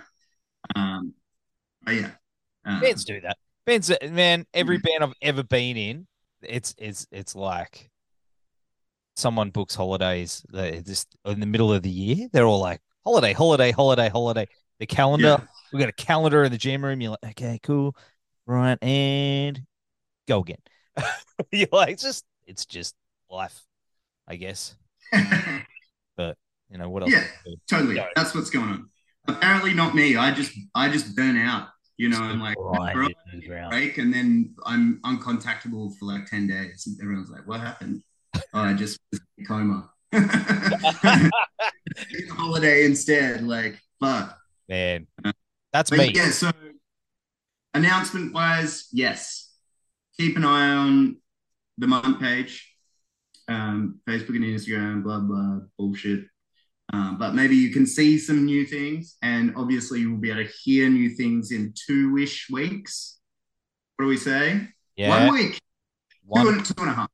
Um, 0.77 1.15
but 1.83 1.95
yeah. 1.95 2.11
Um, 2.65 2.81
Bands 2.81 3.05
do 3.05 3.21
that. 3.21 3.37
Bands, 3.67 3.91
man, 4.11 4.47
every 4.53 4.79
band 4.79 5.03
I've 5.03 5.15
ever 5.23 5.43
been 5.43 5.77
in, 5.77 6.07
it's 6.43 6.75
it's 6.77 7.07
it's 7.11 7.35
like 7.35 7.91
someone 9.17 9.51
books 9.51 9.75
holidays 9.75 10.45
they 10.53 10.83
just 10.83 11.17
in 11.25 11.41
the 11.41 11.47
middle 11.47 11.73
of 11.73 11.83
the 11.83 11.91
year. 11.91 12.29
They're 12.33 12.47
all 12.47 12.61
like 12.61 12.81
holiday, 13.05 13.33
holiday, 13.33 13.71
holiday, 13.71 14.09
holiday. 14.09 14.49
The 14.81 14.87
calendar, 14.87 15.25
Yeah. 15.41 15.47
we 15.73 15.79
got 15.81 15.89
a 15.89 15.93
calendar 15.93 16.45
in 16.45 16.53
the 16.53 16.59
gym 16.59 16.85
room. 16.85 17.01
You're 17.01 17.13
like, 17.23 17.33
okay, 17.33 17.61
cool, 17.63 17.97
right, 18.47 18.79
and 18.83 19.61
go 20.29 20.41
again. 20.41 20.59
You're 21.53 21.69
like, 21.73 21.91
it's 21.91 22.03
just 22.03 22.25
it's 22.47 22.67
just 22.67 22.95
life, 23.31 23.63
I 24.29 24.37
guess. 24.37 24.77
But 26.17 26.37
you 26.71 26.79
know 26.79 26.89
what 26.91 27.03
else? 27.03 27.13
Yeah. 27.13 27.25
totally. 27.69 28.01
That's 28.15 28.35
what's 28.37 28.51
going 28.51 28.69
on. 28.69 28.89
Apparently 29.27 29.75
not 29.75 29.95
me. 29.97 30.17
I 30.17 30.31
just 30.33 30.53
I 30.75 30.89
just 30.89 31.17
burn 31.17 31.37
out. 31.37 31.69
You 31.97 32.09
know, 32.09 32.21
I'm 32.23 32.41
like 32.41 32.57
Grind 32.57 32.95
bro, 32.95 33.07
it 33.07 33.17
to 33.33 33.41
the 33.41 33.47
ground. 33.49 33.71
break 33.73 33.99
and 33.99 34.13
then 34.15 34.55
I'm 34.65 35.01
uncontactable 35.05 35.97
for 35.99 36.05
like 36.07 36.27
10 36.27 36.47
days. 36.47 36.87
And 36.87 37.01
everyone's 37.03 37.31
like, 37.31 37.47
what 37.49 37.59
happened? 37.61 38.03
oh, 38.37 38.41
I 38.55 38.75
just 38.75 38.99
was 39.13 39.21
in 39.39 39.45
a 39.45 39.49
coma. 39.49 39.91
holiday 42.31 42.85
instead. 42.85 43.43
Like, 43.43 43.81
fuck. 44.01 44.39
Man, 44.69 45.07
that's 45.73 45.91
But 45.91 45.99
me. 45.99 46.13
yeah, 46.15 46.31
so 46.31 46.51
announcement 47.75 48.33
wise, 48.33 48.89
yes. 48.93 49.51
Keep 50.19 50.37
an 50.37 50.45
eye 50.45 50.71
on 50.75 51.17
the 51.79 51.87
Munt 51.87 52.21
page, 52.21 52.73
um, 53.49 54.01
Facebook 54.09 54.37
and 54.37 54.45
Instagram, 54.45 55.03
blah 55.03 55.21
blah 55.21 55.59
bullshit. 55.79 56.25
Um, 56.93 57.19
but 57.19 57.35
maybe 57.35 57.57
you 57.57 57.71
can 57.73 57.87
see 57.87 58.19
some 58.19 58.45
new 58.45 58.65
things, 58.67 59.17
and 59.23 59.55
obviously 59.57 60.01
you 60.01 60.11
will 60.13 60.19
be 60.19 60.31
able 60.31 60.45
to 60.45 60.51
hear 60.63 60.89
new 60.89 61.11
things 61.11 61.51
in 61.51 61.73
two-ish 61.75 62.49
weeks. 62.51 63.19
What 63.97 64.05
do 64.05 64.09
we 64.09 64.17
say? 64.19 64.69
Yeah, 64.97 65.09
One 65.27 65.33
week, 65.35 65.61
one 66.25 66.45
two, 66.47 66.53
and, 66.53 66.65
two 66.65 66.75
and 66.79 66.91
a 66.91 66.95
half, 66.95 67.09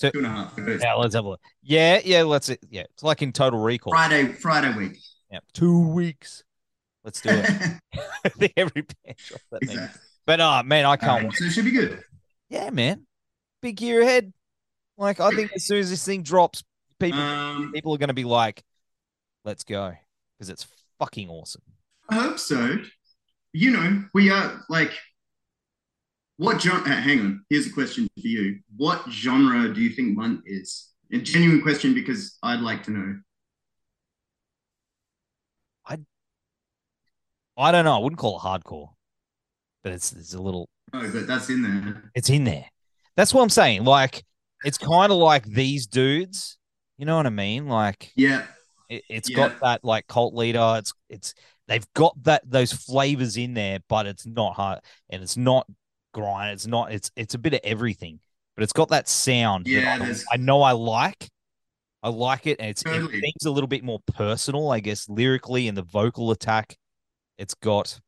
Two- 0.00 0.10
two 0.12 0.18
and 0.18 0.26
a 0.26 0.30
half. 0.30 0.54
Yeah, 0.80 0.94
let's 0.94 1.14
have 1.14 1.24
a 1.24 1.28
look. 1.28 1.40
Yeah, 1.62 2.00
yeah, 2.04 2.22
let's 2.22 2.48
yeah. 2.70 2.82
It's 2.94 3.02
like 3.02 3.20
in 3.22 3.32
Total 3.32 3.58
Recall. 3.60 3.92
Friday, 3.92 4.32
Friday 4.32 4.74
week. 4.76 4.98
Yeah, 5.30 5.40
two 5.52 5.86
weeks. 5.88 6.44
Let's 7.08 7.22
do 7.22 7.30
it. 7.32 8.52
Every 8.58 8.82
band 8.82 9.16
dropped 9.16 9.44
that 9.50 9.60
thing. 9.60 9.70
exactly. 9.70 10.00
But 10.26 10.40
uh 10.40 10.62
man, 10.62 10.84
I 10.84 10.98
can't 10.98 11.24
wait. 11.24 11.32
so 11.32 11.44
it 11.46 11.52
should 11.52 11.64
be 11.64 11.70
good. 11.70 12.02
Yeah, 12.50 12.68
man. 12.68 13.06
Big 13.62 13.80
year 13.80 14.02
ahead. 14.02 14.30
Like 14.98 15.18
I 15.18 15.30
think 15.30 15.50
as 15.54 15.64
soon 15.64 15.78
as 15.78 15.88
this 15.88 16.04
thing 16.04 16.22
drops, 16.22 16.62
people 17.00 17.18
Um, 17.18 17.72
people 17.72 17.94
are 17.94 17.98
gonna 17.98 18.12
be 18.12 18.24
like, 18.24 18.62
let's 19.46 19.64
go. 19.64 19.94
Because 20.36 20.50
it's 20.50 20.66
fucking 20.98 21.30
awesome. 21.30 21.62
I 22.10 22.16
hope 22.16 22.38
so. 22.38 22.76
You 23.54 23.70
know, 23.70 24.04
we 24.12 24.30
are 24.30 24.60
like, 24.68 24.92
what 26.36 26.60
genre? 26.60 26.86
hang 26.92 27.20
on. 27.20 27.44
Here's 27.48 27.68
a 27.68 27.72
question 27.72 28.06
for 28.20 28.28
you. 28.28 28.58
What 28.76 29.02
genre 29.10 29.72
do 29.72 29.80
you 29.80 29.90
think 29.90 30.18
Munt 30.18 30.42
is? 30.44 30.90
A 31.10 31.16
genuine 31.16 31.62
question 31.62 31.94
because 31.94 32.36
I'd 32.42 32.60
like 32.60 32.82
to 32.82 32.90
know. 32.90 33.18
I 37.58 37.72
don't 37.72 37.84
know. 37.84 37.94
I 37.96 37.98
wouldn't 37.98 38.18
call 38.18 38.38
it 38.38 38.42
hardcore. 38.42 38.88
But 39.82 39.92
it's 39.92 40.12
it's 40.12 40.34
a 40.34 40.40
little 40.40 40.68
Oh, 40.92 41.10
but 41.12 41.26
that's 41.26 41.50
in 41.50 41.62
there. 41.62 42.10
it's 42.14 42.30
in 42.30 42.44
there. 42.44 42.64
That's 43.16 43.34
what 43.34 43.42
I'm 43.42 43.50
saying. 43.50 43.84
Like 43.84 44.24
it's 44.64 44.78
kind 44.78 45.12
of 45.12 45.18
like 45.18 45.44
these 45.44 45.86
dudes. 45.86 46.56
You 46.96 47.04
know 47.06 47.16
what 47.16 47.26
I 47.26 47.30
mean? 47.30 47.66
Like 47.68 48.12
Yeah. 48.16 48.44
It, 48.88 49.02
it's 49.08 49.28
Yeah. 49.30 49.36
got 49.36 49.60
that 49.60 49.84
like 49.84 50.06
cult 50.06 50.34
leader. 50.34 50.76
It's 50.78 50.92
it's 51.10 51.34
they've 51.66 51.86
got 51.94 52.20
that 52.24 52.42
those 52.48 52.72
flavors 52.72 53.36
in 53.36 53.54
there, 53.54 53.80
but 53.88 54.06
it's 54.06 54.26
not 54.26 54.54
hard 54.54 54.80
and 55.10 55.22
it's 55.22 55.36
not 55.36 55.66
grind. 56.14 56.52
It's 56.54 56.66
not. 56.66 56.92
It's 56.92 57.10
it's 57.16 57.34
a 57.34 57.38
bit 57.38 57.54
of 57.54 57.60
everything, 57.64 58.20
but 58.56 58.62
it's 58.64 58.72
got 58.72 58.88
that 58.88 59.08
sound. 59.08 59.66
that 59.66 59.70
Yeah, 59.70 59.98
I, 60.30 60.34
I 60.34 60.36
know 60.38 60.62
I 60.62 60.72
like. 60.72 61.28
I 62.02 62.08
like 62.10 62.46
it, 62.46 62.58
and 62.60 62.70
it's 62.70 62.82
Totally. 62.82 63.18
it 63.22 63.44
a 63.44 63.50
little 63.50 63.66
bit 63.68 63.82
more 63.82 63.98
personal, 64.14 64.70
I 64.70 64.78
guess, 64.80 65.08
lyrically 65.08 65.66
and 65.68 65.76
the 65.76 65.82
vocal 65.82 66.30
attack. 66.30 66.76
It's 67.38 67.54
got. 67.54 67.98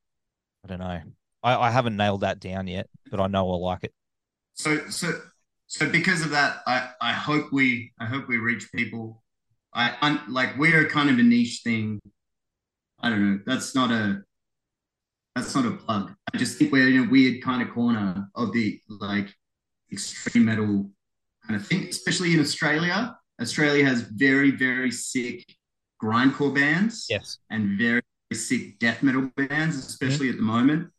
I 0.65 0.69
don't 0.69 0.81
know. 0.81 1.01
I, 1.43 1.57
I 1.57 1.71
haven't 1.71 1.97
nailed 1.97 2.21
that 2.21 2.41
down 2.41 2.67
yet, 2.67 2.89
but 3.11 3.21
I 3.21 3.27
know 3.29 3.51
I 3.51 3.57
like 3.57 3.85
it. 3.85 3.93
So, 4.55 4.89
so, 4.91 5.21
so 5.69 5.89
because 5.89 6.21
of 6.23 6.31
that, 6.31 6.59
I, 6.67 6.91
I 7.01 7.13
hope 7.13 7.53
we, 7.53 7.93
I 7.99 8.05
hope 8.05 8.29
we 8.29 8.37
reach 8.37 8.71
people. 8.73 9.23
I, 9.73 10.19
like 10.29 10.59
we're 10.59 10.87
kind 10.89 11.09
of 11.09 11.19
a 11.19 11.23
niche 11.23 11.61
thing. 11.63 12.01
I 12.99 13.09
don't 13.09 13.33
know. 13.33 13.41
That's 13.47 13.75
not 13.75 13.91
a, 13.91 14.23
that's 15.37 15.55
not 15.55 15.65
a 15.65 15.71
plug. 15.71 16.13
I 16.35 16.37
just 16.39 16.59
think 16.59 16.73
we're 16.73 16.89
in 16.89 17.05
a 17.07 17.11
weird 17.11 17.43
kind 17.43 17.63
of 17.63 17.73
corner 17.73 18.29
of 18.35 18.53
the 18.53 18.79
like 18.89 19.33
extreme 19.93 20.45
metal 20.45 20.91
kind 21.47 21.59
of 21.59 21.67
thing, 21.67 21.85
especially 21.89 22.35
in 22.35 22.41
Australia. 22.41 23.17
Australia 23.41 23.85
has 23.87 24.03
very, 24.03 24.51
very 24.51 24.91
sick 24.91 25.47
grindcore 26.03 26.55
bands 26.55 27.07
Yes. 27.09 27.39
and 27.49 27.79
very 27.79 28.03
sick 28.35 28.79
death 28.79 29.03
metal 29.03 29.31
bands, 29.37 29.77
especially 29.77 30.29
at 30.29 30.37
the 30.37 30.43
moment. 30.43 30.91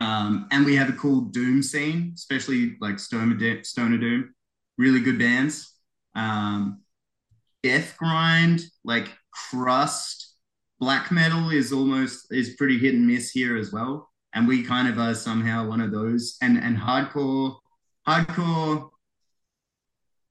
Um, 0.00 0.46
and 0.50 0.64
we 0.64 0.76
have 0.76 0.88
a 0.88 0.92
cool 0.92 1.22
doom 1.22 1.62
scene, 1.62 2.12
especially 2.14 2.76
like 2.80 2.98
Stoner, 2.98 3.34
De- 3.34 3.64
Stoner 3.64 3.98
Doom, 3.98 4.34
really 4.76 5.00
good 5.00 5.18
bands. 5.18 5.74
Um, 6.14 6.82
death 7.62 7.96
grind, 7.98 8.62
like 8.84 9.08
crust, 9.30 10.34
black 10.78 11.10
metal 11.10 11.50
is 11.50 11.72
almost 11.72 12.26
is 12.30 12.54
pretty 12.56 12.78
hit 12.78 12.94
and 12.94 13.06
miss 13.06 13.30
here 13.30 13.56
as 13.56 13.72
well. 13.72 14.10
And 14.34 14.46
we 14.46 14.62
kind 14.62 14.88
of 14.88 14.98
are 14.98 15.14
somehow 15.14 15.68
one 15.68 15.80
of 15.80 15.90
those. 15.90 16.36
And 16.40 16.58
and 16.58 16.76
hardcore, 16.76 17.56
hardcore. 18.06 18.90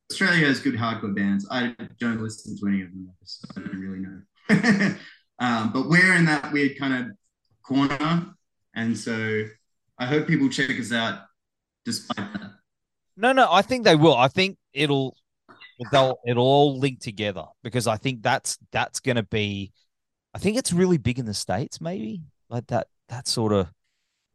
Australia 0.09 0.47
has 0.47 0.61
good 0.61 0.75
hardcore 0.75 1.13
bands. 1.13 1.45
I 1.51 1.75
don't 1.99 2.21
listen 2.21 2.57
to 2.57 2.67
any 2.67 2.81
of 2.83 2.91
them, 2.91 3.13
so 3.25 3.47
I 3.57 3.59
don't 3.59 3.79
really 3.79 3.99
know. 3.99 4.95
um, 5.39 5.71
but 5.71 5.87
we're 5.89 6.15
in 6.15 6.25
that 6.25 6.51
weird 6.51 6.77
kind 6.77 6.93
of 6.93 7.15
corner, 7.63 8.33
and 8.75 8.97
so 8.97 9.43
I 9.97 10.05
hope 10.05 10.27
people 10.27 10.49
check 10.49 10.71
us 10.79 10.91
out. 10.91 11.19
Despite 11.85 12.33
that, 12.33 12.51
No, 13.15 13.31
no, 13.31 13.47
I 13.51 13.61
think 13.61 13.85
they 13.85 13.95
will. 13.95 14.15
I 14.15 14.27
think 14.27 14.57
it'll 14.73 15.15
they'll 15.91 16.17
it'll 16.25 16.45
all 16.45 16.79
link 16.79 16.99
together 16.99 17.45
because 17.63 17.87
I 17.87 17.97
think 17.97 18.23
that's 18.23 18.57
that's 18.71 18.99
gonna 18.99 19.23
be 19.23 19.71
I 20.33 20.39
think 20.39 20.57
it's 20.57 20.73
really 20.73 20.97
big 20.97 21.19
in 21.19 21.25
the 21.25 21.33
States, 21.33 21.81
maybe. 21.81 22.21
Like 22.49 22.67
that 22.67 22.87
that 23.09 23.27
sort 23.27 23.53
of 23.53 23.67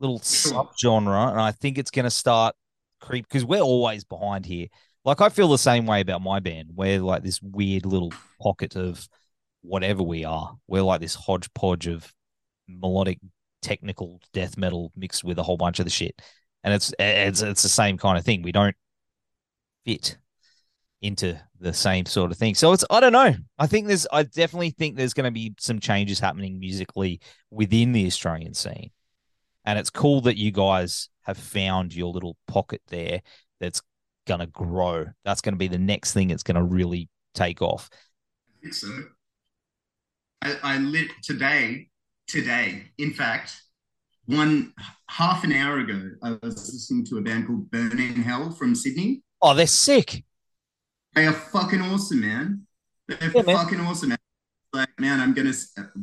little 0.01 0.21
subgenre. 0.21 1.31
And 1.31 1.41
I 1.41 1.53
think 1.53 1.79
it's 1.79 1.91
gonna 1.91 2.11
start 2.11 2.55
creep 3.01 3.29
because 3.29 3.45
we're 3.45 3.61
always 3.61 4.05
behind 4.05 4.47
here. 4.47 4.69
Like 5.05 5.21
I 5.21 5.29
feel 5.29 5.49
the 5.49 5.59
same 5.59 5.87
way 5.87 6.01
about 6.01 6.23
my 6.23 6.41
band. 6.41 6.71
We're 6.75 7.01
like 7.01 7.23
this 7.23 7.43
weird 7.43 7.87
little 7.87 8.13
pocket 8.41 8.77
of 8.77 9.07
whatever 9.63 10.03
we 10.03 10.25
are. 10.25 10.55
We're 10.69 10.83
like 10.83 11.01
this 11.01 11.15
hodgepodge 11.15 11.87
of 11.87 12.13
melodic 12.69 13.19
technical 13.63 14.21
death 14.33 14.57
metal 14.57 14.93
mixed 14.97 15.25
with 15.25 15.39
a 15.39 15.43
whole 15.43 15.57
bunch 15.57 15.79
of 15.79 15.87
the 15.87 15.91
shit. 15.91 16.21
And 16.65 16.75
it's 16.75 16.95
it's 16.99 17.43
it's 17.43 17.63
the 17.63 17.69
same 17.69 17.99
kind 17.99 18.19
of 18.19 18.25
thing. 18.25 18.43
We 18.43 18.53
don't 18.53 18.77
fit. 19.85 20.19
into 21.01 21.37
the 21.61 21.73
same 21.73 22.07
sort 22.07 22.31
of 22.31 22.39
thing. 22.39 22.55
So 22.55 22.73
it's 22.73 22.85
I 22.91 23.01
don't 23.01 23.13
know. 23.13 23.35
I 23.59 23.67
think 23.67 23.89
there's 23.89 24.07
I 24.13 24.23
definitely 24.23 24.71
think 24.71 24.97
there's 24.97 25.15
going 25.15 25.25
to 25.25 25.31
be 25.33 25.55
some 25.59 25.81
changes 25.81 26.21
happening 26.21 26.59
musically 26.61 27.21
within 27.51 27.93
the 27.93 28.07
Australian 28.07 28.55
scene. 28.55 28.91
And 29.65 29.79
it's 29.79 29.91
cool 29.91 30.21
that 30.23 30.37
you 30.39 30.51
guys 30.53 31.09
have 31.23 31.39
found 31.39 31.95
your 31.95 32.13
little 32.13 32.37
pocket 32.47 32.83
there 32.89 33.23
that's 33.61 33.83
going 34.27 34.41
to 34.41 34.47
grow. 34.47 35.07
That's 35.25 35.41
going 35.41 35.55
to 35.55 35.59
be 35.59 35.69
the 35.69 35.79
next 35.79 36.13
thing 36.13 36.31
it's 36.31 36.43
going 36.45 36.57
to 36.57 36.63
really 36.63 37.09
take 37.35 37.63
off. 37.63 37.91
I 37.93 38.63
think 38.63 38.75
so. 38.75 38.89
I, 40.43 40.57
I 40.63 40.79
lit 40.79 41.09
today, 41.23 41.89
today, 42.27 42.91
in 42.99 43.13
fact, 43.13 43.61
one 44.27 44.73
half 45.09 45.45
an 45.45 45.53
hour 45.53 45.79
ago, 45.79 46.11
I 46.23 46.37
was 46.43 46.57
listening 46.73 47.05
to 47.07 47.19
a 47.19 47.21
band 47.21 47.47
called 47.47 47.71
Burning 47.71 48.15
Hell 48.15 48.51
from 48.51 48.75
Sydney. 48.75 49.23
Oh, 49.41 49.55
they're 49.55 49.67
sick. 49.67 50.25
They 51.15 51.27
are 51.27 51.33
fucking 51.33 51.81
awesome, 51.81 52.21
man. 52.21 52.67
They're 53.07 53.19
yeah, 53.35 53.43
fucking 53.43 53.79
man. 53.79 53.87
awesome, 53.87 54.09
man. 54.11 54.19
Like, 54.73 54.89
man, 54.99 55.21
I'm 55.21 55.35
gonna 55.35 55.53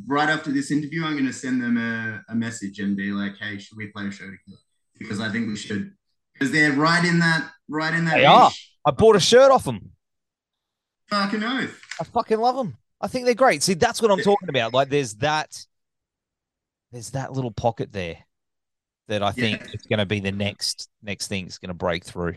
right 0.06 0.30
after 0.30 0.52
this 0.52 0.70
interview, 0.70 1.04
I'm 1.04 1.18
gonna 1.18 1.34
send 1.34 1.62
them 1.62 1.78
a, 1.78 2.24
a 2.32 2.36
message 2.36 2.80
and 2.80 2.96
be 2.96 3.12
like, 3.12 3.36
"Hey, 3.38 3.58
should 3.58 3.78
we 3.78 3.88
play 3.88 4.06
a 4.06 4.12
show 4.12 4.26
together?" 4.26 4.62
Because 4.98 5.20
I 5.20 5.32
think 5.32 5.48
we 5.48 5.56
should, 5.56 5.92
because 6.34 6.52
they're 6.52 6.74
right 6.74 7.04
in 7.04 7.18
that, 7.20 7.50
right 7.68 7.94
in 7.94 8.06
that. 8.06 8.18
They 8.18 8.26
are. 8.26 8.52
I 8.86 8.92
bought 8.92 9.16
a 9.16 9.20
shirt 9.20 9.50
off 9.50 9.64
them. 9.64 9.92
Fucking 11.10 11.44
oath. 11.44 11.82
I 12.00 12.04
fucking 12.04 12.40
love 12.40 12.58
them. 12.58 12.78
I 13.02 13.08
think 13.08 13.26
they're 13.26 13.36
great. 13.36 13.64
See, 13.64 13.76
that's 13.76 14.02
what 14.02 14.12
I'm 14.12 14.22
talking 14.22 14.50
about. 14.50 14.74
Like, 14.74 14.90
there's 14.90 15.16
that, 15.16 15.58
there's 16.92 17.12
that 17.12 17.32
little 17.32 17.52
pocket 17.52 17.92
there 17.92 18.18
that 19.10 19.24
I 19.24 19.32
think 19.32 19.60
yeah. 19.60 19.68
it's 19.74 19.86
going 19.88 20.00
to 20.00 20.06
be 20.06 20.20
the 20.20 20.32
next 20.32 20.90
next 21.04 21.28
thing. 21.28 21.46
It's 21.46 21.58
going 21.58 21.70
to 21.70 21.74
break 21.74 22.06
through, 22.06 22.36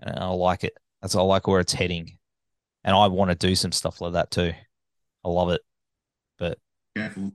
and 0.00 0.18
I 0.18 0.28
like 0.28 0.64
it. 0.64 0.76
That's 1.00 1.14
I 1.14 1.22
like 1.22 1.46
where 1.46 1.60
it's 1.60 1.72
heading, 1.72 2.18
and 2.82 2.96
I 2.96 3.06
want 3.06 3.30
to 3.30 3.34
do 3.36 3.54
some 3.54 3.70
stuff 3.70 4.00
like 4.00 4.14
that 4.14 4.30
too. 4.30 4.52
I 5.24 5.28
love 5.28 5.50
it, 5.50 5.60
but 6.38 6.58
careful, 6.96 7.32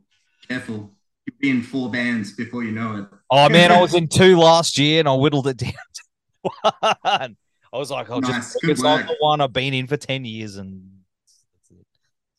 careful. 0.47 0.91
You'll 1.25 1.37
be 1.39 1.49
in 1.49 1.63
four 1.63 1.89
bands 1.89 2.33
before 2.33 2.63
you 2.63 2.71
know 2.71 2.97
it. 2.97 3.05
Oh 3.31 3.49
man, 3.49 3.71
I 3.71 3.79
was 3.79 3.93
in 3.95 4.07
two 4.07 4.37
last 4.37 4.77
year, 4.77 4.99
and 4.99 5.07
I 5.07 5.13
whittled 5.13 5.47
it 5.47 5.57
down 5.57 5.71
to 5.71 6.53
one. 6.81 7.37
I 7.73 7.77
was 7.77 7.91
like, 7.91 8.09
I'll 8.09 8.21
nice. 8.21 8.53
just 8.53 8.61
focus 8.61 8.83
on 8.83 9.05
the 9.05 9.15
one 9.19 9.41
I've 9.41 9.53
been 9.53 9.73
in 9.73 9.87
for 9.87 9.97
ten 9.97 10.25
years, 10.25 10.57
and 10.57 10.89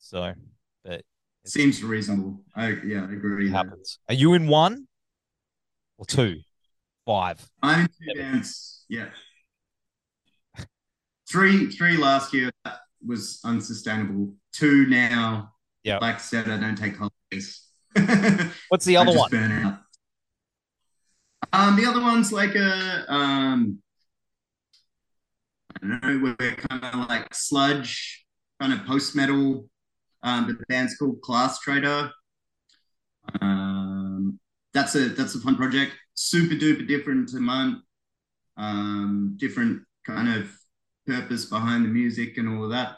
so, 0.08 0.32
but 0.84 1.02
seems 1.44 1.82
reasonable. 1.82 2.40
I 2.54 2.76
yeah, 2.84 3.06
I 3.08 3.12
agree. 3.12 3.50
Happens. 3.50 3.98
Are 4.08 4.14
you 4.14 4.34
in 4.34 4.46
one 4.46 4.86
or 5.98 6.06
two? 6.06 6.40
Five. 7.04 7.48
I'm 7.62 7.80
in 7.80 7.86
two 7.86 7.92
Seven. 8.14 8.32
bands. 8.32 8.84
Yeah 8.88 9.06
three 11.30 11.70
three 11.70 11.96
last 11.96 12.32
year 12.32 12.50
that 12.64 12.78
was 13.04 13.40
unsustainable. 13.44 14.34
Two 14.52 14.86
now. 14.86 15.52
Yeah. 15.82 15.98
Like 15.98 16.16
I 16.16 16.18
said, 16.18 16.48
I 16.48 16.58
don't 16.58 16.76
take 16.76 16.96
holidays. 16.96 17.62
What's 18.68 18.84
the 18.84 18.96
other 18.96 19.12
one? 19.12 19.30
Burn 19.30 19.52
out. 19.52 19.78
Um, 21.52 21.76
the 21.76 21.86
other 21.86 22.00
one's 22.00 22.32
like 22.32 22.54
a 22.54 23.04
um, 23.08 23.78
I 25.82 25.86
don't 25.86 26.02
know, 26.02 26.34
we're 26.38 26.56
kind 26.56 26.84
of 26.84 27.08
like 27.08 27.34
sludge, 27.34 28.24
kind 28.60 28.72
of 28.72 28.84
post 28.84 29.14
metal. 29.14 29.68
Um, 30.26 30.48
the 30.48 30.58
band's 30.68 30.96
called 30.96 31.20
Class 31.22 31.60
Trader. 31.60 32.10
Um, 33.40 34.40
that's 34.74 34.96
a 34.96 35.08
that's 35.10 35.36
a 35.36 35.40
fun 35.40 35.54
project. 35.54 35.92
Super 36.14 36.56
duper 36.56 36.86
different 36.86 37.28
to 37.28 37.38
mine. 37.38 37.80
Um, 38.56 39.36
different 39.38 39.82
kind 40.04 40.28
of 40.28 40.50
purpose 41.06 41.44
behind 41.44 41.84
the 41.84 41.88
music 41.88 42.38
and 42.38 42.48
all 42.48 42.64
of 42.64 42.70
that. 42.70 42.96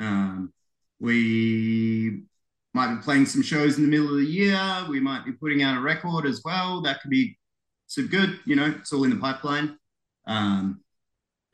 Um, 0.00 0.52
we 0.98 2.24
might 2.72 2.96
be 2.96 3.02
playing 3.02 3.26
some 3.26 3.42
shows 3.42 3.76
in 3.76 3.84
the 3.84 3.88
middle 3.88 4.08
of 4.08 4.16
the 4.16 4.26
year. 4.26 4.60
We 4.88 4.98
might 4.98 5.24
be 5.24 5.32
putting 5.32 5.62
out 5.62 5.78
a 5.78 5.80
record 5.80 6.26
as 6.26 6.42
well. 6.44 6.82
That 6.82 7.00
could 7.00 7.10
be 7.10 7.38
so 7.86 8.04
good. 8.04 8.40
You 8.46 8.56
know, 8.56 8.66
it's 8.66 8.92
all 8.92 9.04
in 9.04 9.10
the 9.10 9.16
pipeline. 9.16 9.78
Um, 10.26 10.80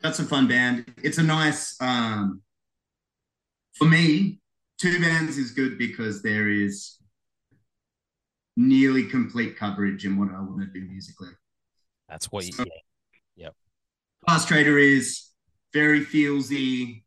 that's 0.00 0.18
a 0.18 0.24
fun 0.24 0.48
band. 0.48 0.94
It's 1.02 1.18
a 1.18 1.22
nice, 1.22 1.76
um, 1.78 2.40
for 3.74 3.84
me, 3.84 4.39
two 4.80 4.98
bands 5.00 5.36
is 5.36 5.50
good 5.50 5.76
because 5.76 6.22
there 6.22 6.48
is 6.48 6.96
nearly 8.56 9.04
complete 9.04 9.56
coverage 9.56 10.06
in 10.06 10.18
what 10.18 10.30
I 10.30 10.40
want 10.40 10.60
to 10.60 10.66
do 10.66 10.86
musically. 10.86 11.30
That's 12.08 12.32
what 12.32 12.46
you 12.46 12.52
so, 12.52 12.64
Yep. 13.36 13.54
Class 14.26 14.46
Trader 14.46 14.78
is 14.78 15.26
very 15.72 16.04
feelsy. 16.04 17.04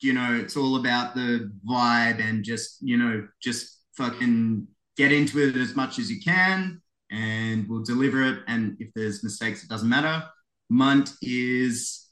You 0.00 0.12
know, 0.12 0.34
it's 0.34 0.56
all 0.56 0.76
about 0.76 1.14
the 1.14 1.50
vibe 1.68 2.20
and 2.20 2.44
just, 2.44 2.76
you 2.82 2.96
know, 2.96 3.26
just 3.42 3.80
fucking 3.96 4.68
get 4.96 5.12
into 5.12 5.40
it 5.40 5.56
as 5.56 5.74
much 5.74 5.98
as 5.98 6.10
you 6.10 6.20
can 6.20 6.80
and 7.10 7.68
we'll 7.68 7.82
deliver 7.82 8.22
it. 8.22 8.40
And 8.46 8.76
if 8.80 8.90
there's 8.94 9.24
mistakes, 9.24 9.64
it 9.64 9.70
doesn't 9.70 9.88
matter. 9.88 10.24
Munt 10.70 11.14
is 11.22 12.06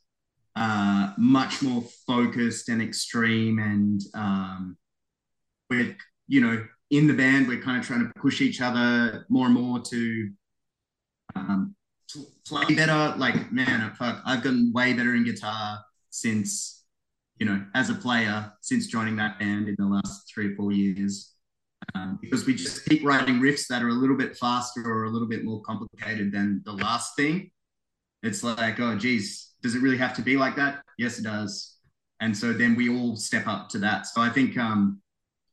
uh, 0.56 1.12
much 1.18 1.62
more 1.62 1.82
focused 2.06 2.68
and 2.68 2.80
extreme. 2.82 3.58
And 3.58 4.00
um, 4.14 4.76
we're, 5.72 5.96
you 6.28 6.40
know, 6.40 6.64
in 6.90 7.06
the 7.06 7.14
band, 7.14 7.48
we're 7.48 7.62
kind 7.62 7.78
of 7.80 7.86
trying 7.86 8.06
to 8.06 8.12
push 8.20 8.40
each 8.40 8.60
other 8.60 9.24
more 9.30 9.46
and 9.46 9.54
more 9.54 9.80
to 9.80 10.30
um, 11.34 11.74
play 12.46 12.74
better. 12.74 13.16
Like, 13.16 13.50
man, 13.50 13.90
fuck, 13.94 14.20
I've 14.26 14.42
gotten 14.42 14.72
way 14.74 14.92
better 14.92 15.14
in 15.14 15.24
guitar 15.24 15.80
since, 16.10 16.84
you 17.38 17.46
know, 17.46 17.64
as 17.74 17.88
a 17.88 17.94
player, 17.94 18.52
since 18.60 18.86
joining 18.86 19.16
that 19.16 19.38
band 19.38 19.68
in 19.68 19.76
the 19.78 19.86
last 19.86 20.30
three 20.32 20.52
or 20.52 20.56
four 20.56 20.72
years. 20.72 21.30
Um, 21.94 22.18
because 22.20 22.46
we 22.46 22.54
just 22.54 22.84
keep 22.84 23.04
writing 23.04 23.40
riffs 23.40 23.66
that 23.68 23.82
are 23.82 23.88
a 23.88 23.94
little 23.94 24.16
bit 24.16 24.36
faster 24.36 24.82
or 24.84 25.04
a 25.04 25.10
little 25.10 25.28
bit 25.28 25.44
more 25.44 25.62
complicated 25.62 26.30
than 26.30 26.60
the 26.64 26.72
last 26.72 27.16
thing. 27.16 27.50
It's 28.22 28.44
like, 28.44 28.78
oh, 28.78 28.96
geez, 28.96 29.54
does 29.62 29.74
it 29.74 29.82
really 29.82 29.96
have 29.96 30.14
to 30.16 30.22
be 30.22 30.36
like 30.36 30.56
that? 30.56 30.82
Yes, 30.98 31.18
it 31.18 31.24
does. 31.24 31.76
And 32.20 32.36
so 32.36 32.52
then 32.52 32.76
we 32.76 32.88
all 32.88 33.16
step 33.16 33.48
up 33.48 33.68
to 33.70 33.78
that. 33.78 34.06
So 34.06 34.20
I 34.20 34.28
think, 34.28 34.56
um, 34.58 35.00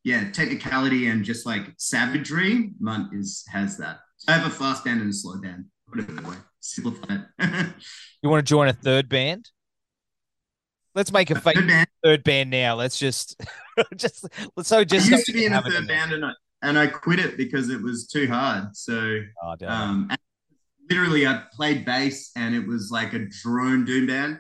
yeah, 0.10 0.32
technicality 0.32 1.08
and 1.08 1.24
just 1.24 1.46
like 1.46 1.72
savagery, 1.78 2.72
Munt 2.82 3.14
is 3.14 3.46
has 3.52 3.78
that. 3.78 4.00
So 4.18 4.34
I 4.34 4.38
have 4.38 4.48
a 4.48 4.50
fast 4.50 4.84
band 4.84 5.02
and 5.02 5.12
a 5.12 5.14
slow 5.14 5.40
band. 5.40 5.66
Put 5.88 6.00
it 6.00 6.16
that 6.16 6.26
way. 6.26 6.36
Simplify 6.60 7.18
it. 7.38 7.68
you 8.24 8.30
want 8.30 8.44
to 8.44 8.50
join 8.50 8.70
a 8.70 8.74
third 8.74 9.08
band? 9.08 9.52
Let's 10.96 11.12
make 11.12 11.30
a 11.30 11.40
fake 11.40 11.58
third 11.58 11.68
band. 11.68 11.88
third 12.04 12.24
band 12.24 12.50
now. 12.50 12.74
Let's 12.74 12.98
just, 12.98 13.40
just 13.96 14.28
let's 14.58 14.68
so 14.68 14.84
just. 14.84 15.12
I 15.12 15.18
used 15.18 15.28
to 15.28 15.34
be 15.34 15.46
in 15.46 15.54
a 15.54 15.62
third 15.62 15.88
band 15.88 16.12
and 16.12 16.26
I, 16.26 16.32
and 16.64 16.80
I 16.80 16.88
quit 16.88 17.20
it 17.20 17.38
because 17.38 17.70
it 17.70 17.80
was 17.80 18.08
too 18.08 18.28
hard. 18.28 18.76
So, 18.76 19.22
oh, 19.44 19.56
um, 19.68 20.10
literally, 20.90 21.28
I 21.28 21.44
played 21.54 21.86
bass 21.86 22.32
and 22.36 22.56
it 22.56 22.68
was 22.68 22.90
like 22.90 23.14
a 23.14 23.28
drone 23.44 23.86
doom 23.86 24.08
band. 24.08 24.40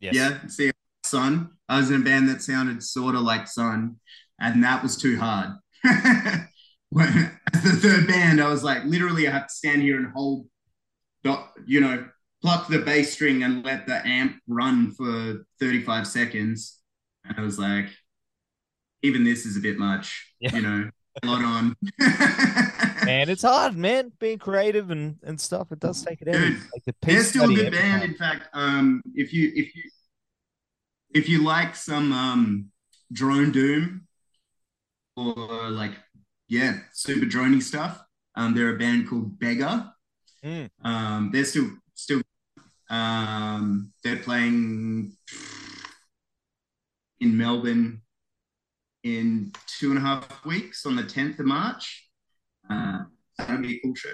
Yes. 0.00 0.14
Yeah. 0.14 0.46
See, 0.48 0.72
Sunn. 1.06 1.52
I 1.68 1.78
was 1.78 1.90
in 1.90 2.02
a 2.02 2.04
band 2.04 2.28
that 2.28 2.42
sounded 2.42 2.82
sort 2.82 3.14
of 3.14 3.22
like 3.22 3.48
Sunn, 3.48 3.96
and 4.40 4.64
that 4.64 4.82
was 4.82 4.96
too 4.96 5.18
hard. 5.18 5.50
when, 6.90 7.30
the 7.52 7.72
third 7.72 8.06
band, 8.06 8.40
I 8.40 8.48
was 8.48 8.62
like, 8.62 8.84
literally, 8.84 9.28
I 9.28 9.32
have 9.32 9.48
to 9.48 9.54
stand 9.54 9.82
here 9.82 9.96
and 9.96 10.12
hold, 10.12 10.46
you 11.66 11.80
know, 11.80 12.06
pluck 12.42 12.68
the 12.68 12.80
bass 12.80 13.12
string 13.12 13.42
and 13.42 13.64
let 13.64 13.86
the 13.86 14.06
amp 14.06 14.36
run 14.46 14.92
for 14.92 15.46
35 15.60 16.06
seconds. 16.06 16.78
And 17.24 17.38
I 17.38 17.42
was 17.42 17.58
like, 17.58 17.86
even 19.02 19.24
this 19.24 19.46
is 19.46 19.56
a 19.56 19.60
bit 19.60 19.78
much, 19.78 20.30
yeah. 20.40 20.54
you 20.54 20.62
know, 20.62 20.90
a 21.22 21.26
lot 21.26 21.42
on. 21.42 21.76
and 23.08 23.30
it's 23.30 23.42
hard, 23.42 23.76
man, 23.76 24.12
being 24.18 24.38
creative 24.38 24.90
and, 24.90 25.16
and 25.22 25.40
stuff. 25.40 25.72
It 25.72 25.80
does 25.80 26.02
take 26.02 26.20
it 26.22 26.28
out. 26.28 26.40
Like 26.40 26.96
they're 27.02 27.22
still 27.22 27.50
a 27.50 27.54
good 27.54 27.72
band. 27.72 28.02
Time. 28.02 28.10
In 28.10 28.16
fact, 28.16 28.48
um, 28.52 29.02
if 29.14 29.32
you 29.32 29.52
if 29.54 29.74
you 29.74 29.82
if 31.14 31.28
you 31.28 31.44
like 31.44 31.76
some 31.76 32.12
um 32.12 32.66
drone 33.12 33.52
doom 33.52 34.06
or 35.16 35.70
like 35.70 35.92
yeah, 36.48 36.78
super 36.92 37.26
drony 37.26 37.62
stuff, 37.62 38.02
um, 38.36 38.54
they're 38.54 38.74
a 38.74 38.78
band 38.78 39.08
called 39.08 39.38
Beggar. 39.38 39.90
Mm. 40.44 40.68
Um, 40.84 41.30
they're 41.32 41.44
still 41.44 41.70
still 41.94 42.22
um, 42.90 43.92
they're 44.02 44.18
playing 44.18 45.16
in 47.20 47.36
Melbourne 47.36 48.02
in 49.02 49.52
two 49.66 49.90
and 49.90 49.98
a 49.98 50.00
half 50.00 50.44
weeks 50.44 50.86
on 50.86 50.96
the 50.96 51.02
10th 51.02 51.38
of 51.38 51.46
March. 51.46 52.08
Uh, 52.68 53.04
that'll 53.38 53.58
be 53.58 53.76
a 53.76 53.80
cool 53.80 53.94
show. 53.94 54.12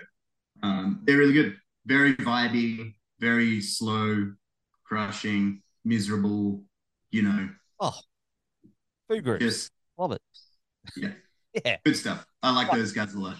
Um, 0.62 1.02
they're 1.04 1.18
really 1.18 1.32
good, 1.32 1.56
very 1.86 2.14
vibey, 2.16 2.94
very 3.18 3.60
slow, 3.60 4.32
crushing, 4.84 5.62
miserable, 5.84 6.62
you 7.10 7.22
know. 7.22 7.48
Oh, 7.78 7.98
food 9.08 9.24
group. 9.24 9.40
Just 9.40 9.70
love 9.96 10.12
it. 10.12 10.20
Yeah. 10.96 11.10
yeah. 11.64 11.76
Good 11.84 11.96
stuff. 11.96 12.26
I 12.42 12.54
like 12.54 12.70
those 12.70 12.92
guys 12.92 13.14
a 13.14 13.18
lot. 13.18 13.36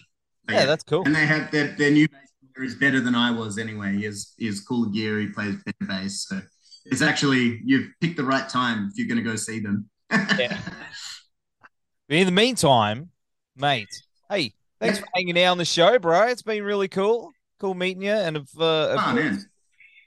yeah, 0.48 0.60
yeah, 0.60 0.66
that's 0.66 0.84
cool. 0.84 1.04
And 1.04 1.14
they 1.14 1.26
have 1.26 1.50
their, 1.50 1.68
their 1.68 1.90
new 1.90 2.08
bass 2.08 2.30
player 2.54 2.66
is 2.66 2.74
better 2.74 3.00
than 3.00 3.14
I 3.14 3.30
was 3.30 3.58
anyway. 3.58 3.96
He 3.96 4.04
has, 4.04 4.34
he 4.38 4.46
has 4.46 4.60
cool 4.60 4.86
gear. 4.86 5.18
He 5.18 5.28
plays 5.28 5.56
better 5.64 5.86
bass. 5.86 6.26
So 6.28 6.40
it's 6.86 7.02
actually 7.02 7.60
you've 7.64 7.88
picked 8.00 8.16
the 8.16 8.24
right 8.24 8.48
time 8.48 8.88
if 8.90 8.98
you're 8.98 9.08
going 9.08 9.22
to 9.22 9.28
go 9.28 9.36
see 9.36 9.60
them. 9.60 9.88
yeah. 10.10 10.58
In 12.08 12.26
the 12.26 12.32
meantime, 12.32 13.10
mate, 13.54 13.86
hey, 14.28 14.52
thanks 14.80 14.98
yeah. 14.98 15.04
for 15.04 15.08
hanging 15.14 15.38
out 15.38 15.52
on 15.52 15.58
the 15.58 15.64
show, 15.64 15.96
bro. 16.00 16.26
It's 16.26 16.42
been 16.42 16.64
really 16.64 16.88
cool. 16.88 17.30
Cool 17.60 17.74
meeting 17.74 18.02
you. 18.02 18.10
And 18.10 18.36
if, 18.36 18.60
uh, 18.60 18.96
if 18.96 19.00
oh, 19.06 19.14
man. 19.14 19.40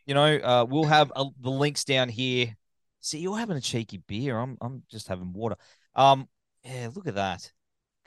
you 0.06 0.14
know, 0.14 0.36
uh, 0.36 0.66
we'll 0.68 0.84
have 0.84 1.14
uh, 1.16 1.26
the 1.40 1.50
links 1.50 1.86
down 1.86 2.10
here. 2.10 2.58
See, 3.00 3.20
you're 3.20 3.38
having 3.38 3.56
a 3.56 3.62
cheeky 3.62 4.02
beer. 4.06 4.38
I'm, 4.38 4.58
I'm 4.60 4.84
just 4.92 5.08
having 5.08 5.32
water. 5.32 5.56
Um, 5.96 6.28
yeah, 6.64 6.90
look 6.94 7.08
at 7.08 7.16
that. 7.16 7.52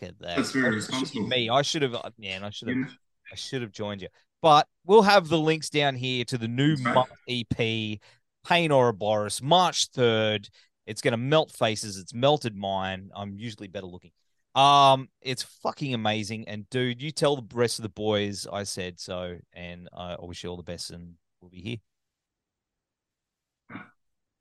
Look 0.00 0.10
at 0.10 0.18
that. 0.20 0.36
That's 0.36 0.52
very 0.52 0.74
responsible. 0.74 1.26
Me, 1.26 1.48
I 1.48 1.62
should 1.62 1.82
have. 1.82 1.94
Uh, 1.94 2.10
man, 2.18 2.44
I 2.44 2.50
should 2.50 2.68
have. 2.68 2.76
Yeah. 2.76 2.86
I 3.32 3.36
should 3.36 3.62
have 3.62 3.72
joined 3.72 4.02
you. 4.02 4.08
But 4.42 4.68
we'll 4.84 5.02
have 5.02 5.28
the 5.28 5.38
links 5.38 5.70
down 5.70 5.96
here 5.96 6.24
to 6.26 6.38
the 6.38 6.48
new 6.48 6.76
right. 6.76 7.06
EP, 7.28 7.98
Pain 8.46 8.70
Ouroboros, 8.70 9.42
March 9.42 9.90
3rd. 9.90 10.48
It's 10.86 11.00
going 11.00 11.12
to 11.12 11.18
melt 11.18 11.50
faces. 11.50 11.98
It's 11.98 12.14
melted 12.14 12.54
mine. 12.54 13.10
I'm 13.14 13.38
usually 13.38 13.66
better 13.66 13.86
looking. 13.86 14.12
Um, 14.54 15.08
it's 15.20 15.42
fucking 15.42 15.94
amazing. 15.94 16.48
And 16.48 16.68
dude, 16.70 17.02
you 17.02 17.10
tell 17.10 17.36
the 17.36 17.46
rest 17.54 17.78
of 17.78 17.82
the 17.82 17.88
boys 17.88 18.46
I 18.50 18.62
said 18.62 19.00
so. 19.00 19.38
And 19.52 19.88
I 19.92 20.16
wish 20.20 20.44
you 20.44 20.50
all 20.50 20.56
the 20.56 20.62
best 20.62 20.90
and 20.90 21.14
we'll 21.40 21.50
be 21.50 21.60
here. 21.60 21.76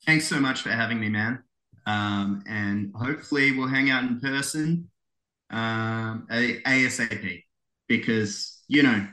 Thanks 0.06 0.28
so 0.28 0.40
much 0.40 0.62
for 0.62 0.70
having 0.70 1.00
me, 1.00 1.10
man. 1.10 1.44
Um, 1.86 2.44
and 2.48 2.92
hopefully 2.96 3.52
we'll 3.52 3.68
hang 3.68 3.90
out 3.90 4.04
in 4.04 4.20
person 4.20 4.90
um, 5.52 6.28
ASAP 6.32 7.44
because, 7.88 8.62
you 8.68 8.84
know, 8.84 9.08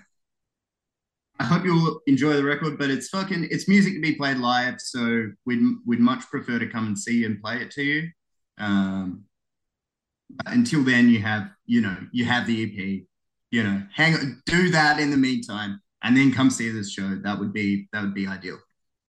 I 1.38 1.44
hope 1.44 1.64
you'll 1.64 2.00
enjoy 2.06 2.34
the 2.34 2.44
record, 2.44 2.78
but 2.78 2.88
it's 2.88 3.08
fucking 3.08 3.48
it's 3.50 3.66
music 3.68 3.94
to 3.94 4.00
be 4.00 4.14
played 4.14 4.36
live. 4.36 4.80
So 4.80 5.28
we'd 5.44 5.60
we'd 5.84 5.98
much 5.98 6.22
prefer 6.30 6.58
to 6.58 6.68
come 6.68 6.86
and 6.86 6.98
see 6.98 7.18
you 7.18 7.26
and 7.26 7.42
play 7.42 7.56
it 7.56 7.70
to 7.72 7.82
you. 7.82 8.08
Um, 8.58 9.24
until 10.46 10.84
then, 10.84 11.08
you 11.08 11.20
have 11.20 11.50
you 11.66 11.80
know 11.80 11.96
you 12.12 12.24
have 12.26 12.46
the 12.46 12.62
EP. 12.62 13.02
You 13.50 13.64
know, 13.64 13.82
hang 13.92 14.40
do 14.46 14.70
that 14.70 15.00
in 15.00 15.10
the 15.10 15.16
meantime, 15.16 15.80
and 16.04 16.16
then 16.16 16.32
come 16.32 16.48
see 16.48 16.70
this 16.70 16.92
show. 16.92 17.18
That 17.22 17.38
would 17.38 17.52
be 17.52 17.88
that 17.92 18.02
would 18.02 18.14
be 18.14 18.26
ideal. 18.26 18.58